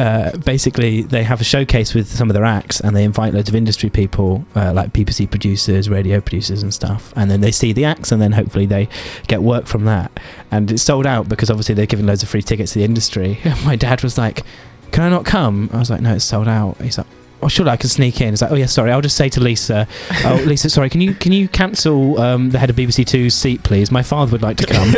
[0.00, 3.50] Uh, basically, they have a showcase with some of their acts, and they invite loads
[3.50, 7.12] of industry people, uh, like BBC producers, radio producers, and stuff.
[7.16, 8.88] And then they see the acts, and then hopefully they
[9.26, 10.10] get work from that.
[10.50, 13.40] And it's sold out because obviously they're giving loads of free tickets to the industry.
[13.66, 14.42] my dad was like,
[14.90, 17.06] "Can I not come?" I was like, "No, it's sold out." He's like.
[17.42, 18.34] Oh, surely I can sneak in.
[18.34, 18.92] It's like, oh yeah, sorry.
[18.92, 19.88] I'll just say to Lisa,
[20.26, 20.90] oh Lisa, sorry.
[20.90, 23.90] Can you can you cancel um, the head of BBC Two's seat, please?
[23.90, 24.94] My father would like to come.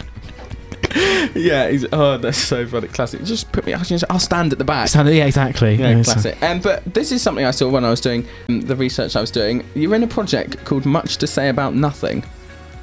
[1.34, 1.68] yeah.
[1.68, 2.88] He's, oh, that's so funny.
[2.88, 3.22] Classic.
[3.24, 3.74] Just put me.
[3.74, 4.88] I'll stand at the back.
[4.88, 5.74] So, yeah, exactly.
[5.74, 6.42] Yeah, Yeah, classic.
[6.42, 9.20] Um, but this is something I saw when I was doing um, the research I
[9.20, 9.64] was doing.
[9.74, 12.24] You're in a project called Much to Say About Nothing.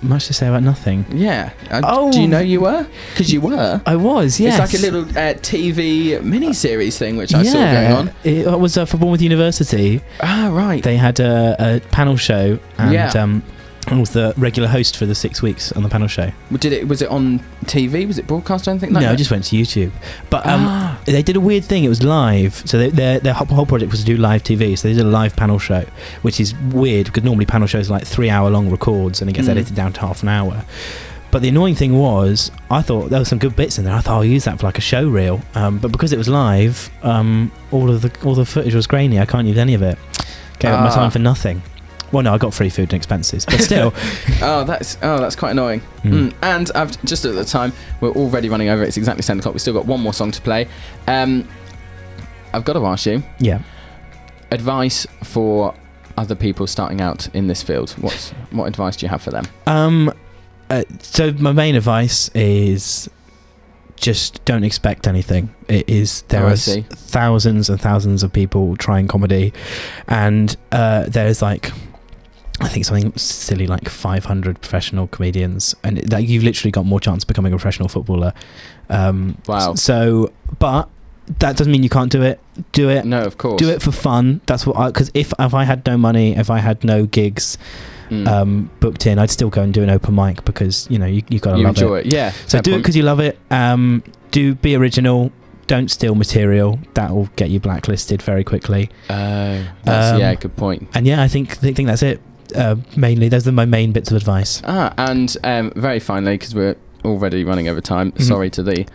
[0.01, 1.05] Much to say about nothing.
[1.09, 1.53] Yeah.
[1.71, 2.11] Uh, Oh.
[2.11, 2.85] Do you know you were?
[3.11, 3.81] Because you were.
[3.85, 4.59] I was, yes.
[4.59, 8.11] It's like a little uh, TV mini-series thing which I saw going on.
[8.25, 10.01] It was uh, for Bournemouth University.
[10.19, 10.83] Ah, right.
[10.83, 13.11] They had a, a panel show, and Yeah.
[13.15, 13.43] um,
[13.87, 16.31] I was the regular host for the six weeks on the panel show.
[16.57, 16.87] Did it?
[16.87, 18.07] Was it on TV?
[18.07, 19.13] Was it broadcast or anything like no, that?
[19.13, 19.91] I just went to YouTube.
[20.29, 20.99] But um, Ah.
[21.05, 21.83] they did a weird thing.
[21.83, 22.63] It was live.
[22.65, 24.77] So they, their their whole whole project was to do live TV.
[24.77, 25.85] So they did a live panel show,
[26.21, 29.33] which is weird because normally panel shows are like three hour long records and it
[29.33, 29.51] gets Mm.
[29.51, 30.63] edited down to half an hour.
[31.31, 33.93] But the annoying thing was, I thought there were some good bits in there.
[33.95, 35.41] I thought I'll use that for like a show reel.
[35.55, 39.19] Um, but because it was live, um, all of the all the footage was grainy.
[39.19, 39.97] I can't use any of it.
[40.59, 40.95] Gave up my Ah.
[40.95, 41.63] time for nothing.
[42.13, 43.93] Well, no, I got free food and expenses, but still.
[44.41, 45.81] Oh, that's oh, that's quite annoying.
[46.03, 46.11] Mm.
[46.11, 46.33] Mm.
[46.41, 48.83] And I've just at the time we're already running over.
[48.83, 49.53] It's exactly ten o'clock.
[49.53, 50.67] We've still got one more song to play.
[51.07, 51.47] Um,
[52.53, 53.61] I've got to ask you yeah.
[54.51, 55.73] advice for
[56.17, 57.91] other people starting out in this field.
[57.99, 59.45] What's what advice do you have for them?
[59.65, 60.13] Um,
[60.69, 63.09] uh, so my main advice is
[63.95, 65.53] just don't expect anything.
[65.67, 69.53] It is there Oh, are thousands and thousands of people trying comedy,
[70.07, 71.71] and uh, there's like.
[72.63, 76.99] I think something silly like 500 professional comedians, and it- like you've literally got more
[76.99, 78.33] chance of becoming a professional footballer.
[78.89, 79.75] Um, Wow.
[79.75, 80.89] So, but
[81.39, 82.39] that doesn't mean you can't do it.
[82.73, 83.59] Do it No, of course.
[83.59, 84.41] do it for fun.
[84.45, 87.57] That's what I because if if I had no money, if I had no gigs,
[88.09, 88.27] Mm.
[88.27, 91.23] um, booked in, I'd still go and do an open mic because you know you
[91.29, 93.39] you gotta You love enjoy it, yeah, So do it because you love it.
[93.49, 95.31] Um, do be original.
[95.65, 96.77] Don't steal material.
[96.95, 98.89] That will get you blacklisted very quickly.
[99.09, 99.13] Oh,
[99.85, 100.89] that's- Um, yeah, good point.
[100.93, 102.19] And yeah, I think I think that's it.
[102.55, 104.61] Uh, mainly, those are my main bits of advice.
[104.65, 106.75] Ah, and um, very finally, because we're
[107.05, 108.11] already running over time.
[108.13, 108.21] Mhm.
[108.23, 108.85] Sorry to the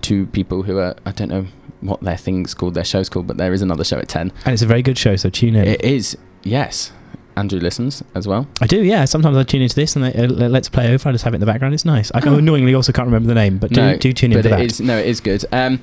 [0.00, 0.94] two people who are.
[1.06, 1.46] I don't know
[1.80, 4.32] what their thing's called, their show's called, but there is another show at ten.
[4.44, 5.66] And it's a very good show, so tune in.
[5.66, 6.16] It is.
[6.44, 6.92] Yes,
[7.36, 8.46] Andrew listens as well.
[8.60, 9.04] I do, yeah.
[9.04, 11.08] Sometimes I tune into this and they, uh, let's play over.
[11.08, 11.74] I just have it in the background.
[11.74, 12.10] It's nice.
[12.14, 12.36] I Oh.
[12.36, 14.60] annoyingly also can't remember the name, but do, no, do tune in for that.
[14.60, 15.44] is- no, it is good.
[15.52, 15.80] Um,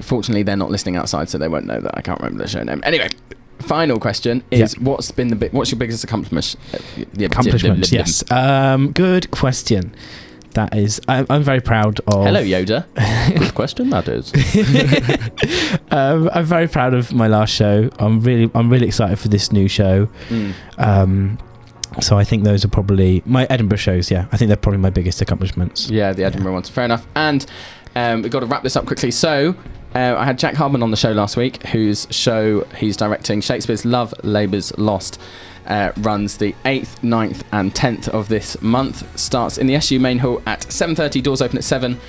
[0.00, 2.62] fortunately, they're not listening outside, so they won't know that I can't remember the show
[2.62, 2.80] name.
[2.84, 3.08] Anyway,
[3.62, 6.56] final question is: What's been the bi- what's your biggest accomplishment?
[6.72, 8.30] Uh, yeah, Accomplishment, yes.
[8.30, 9.94] Um, good question.
[10.54, 12.26] That is, I, I'm very proud of.
[12.26, 12.84] Hello, Yoda.
[13.38, 13.88] Good question.
[13.88, 14.30] That is.
[15.90, 17.88] um, I'm very proud of my last show.
[17.98, 20.10] I'm really, I'm really excited for this new show.
[20.28, 20.52] Mm.
[20.76, 21.38] Um,
[22.00, 24.10] so I think those are probably my Edinburgh shows.
[24.10, 25.88] Yeah, I think they're probably my biggest accomplishments.
[25.88, 26.68] Yeah, the Edinburgh ones.
[26.68, 27.06] Fair enough.
[27.14, 27.46] And
[27.94, 29.10] um, we've got to wrap this up quickly.
[29.10, 29.54] So,
[29.94, 33.84] uh, I had Jack Harmon on the show last week, whose show he's directing, Shakespeare's
[33.84, 35.20] Love, Labour's Lost.
[35.66, 39.18] Uh, runs the 8th, 9th and 10th of this month.
[39.18, 42.00] Starts in the SU main hall at 7.30, doors open at 7.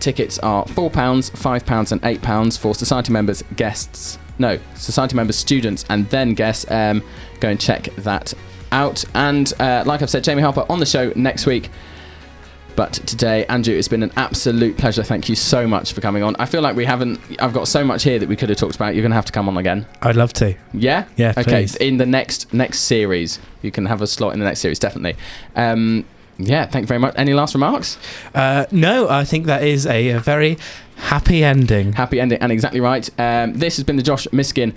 [0.00, 6.08] Tickets are £4, £5 and £8 for society members, guests, no, society members, students and
[6.10, 6.70] then guests.
[6.70, 7.02] Um,
[7.40, 8.32] go and check that
[8.72, 9.04] out.
[9.14, 11.70] And uh, like I've said, Jamie Harper on the show next week.
[12.76, 15.02] But today, Andrew, it's been an absolute pleasure.
[15.02, 16.36] Thank you so much for coming on.
[16.38, 17.18] I feel like we haven't.
[17.40, 18.94] I've got so much here that we could have talked about.
[18.94, 19.86] You're going to have to come on again.
[20.02, 20.54] I'd love to.
[20.74, 21.06] Yeah.
[21.16, 21.42] Yeah, Okay.
[21.44, 21.74] please.
[21.76, 25.16] In the next next series, you can have a slot in the next series, definitely.
[25.56, 26.04] Um,
[26.38, 26.66] yeah.
[26.66, 27.14] Thank you very much.
[27.16, 27.96] Any last remarks?
[28.34, 30.58] Uh, no, I think that is a, a very
[30.96, 31.94] happy ending.
[31.94, 33.08] Happy ending, and exactly right.
[33.18, 34.74] Um, this has been the Josh Miskin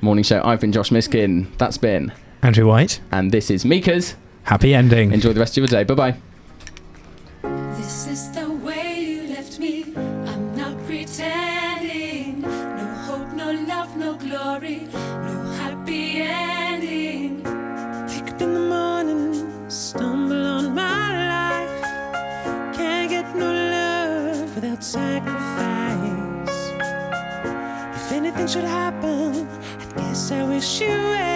[0.00, 0.40] morning show.
[0.42, 1.48] I've been Josh Miskin.
[1.58, 3.00] That's been Andrew White.
[3.10, 4.16] and this is Mika's.
[4.44, 5.12] Happy ending.
[5.12, 5.84] Enjoy the rest of your day.
[5.84, 6.31] Bye bye.
[7.42, 9.92] This is the way you left me.
[9.96, 12.42] I'm not pretending.
[12.42, 17.42] No hope, no love, no glory, no happy ending.
[18.08, 21.82] Wake up in the morning, stumble on my life.
[22.76, 26.56] Can't get no love without sacrifice.
[27.96, 29.48] If anything should happen,
[29.80, 31.31] I guess I wish you.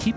[0.00, 0.16] keep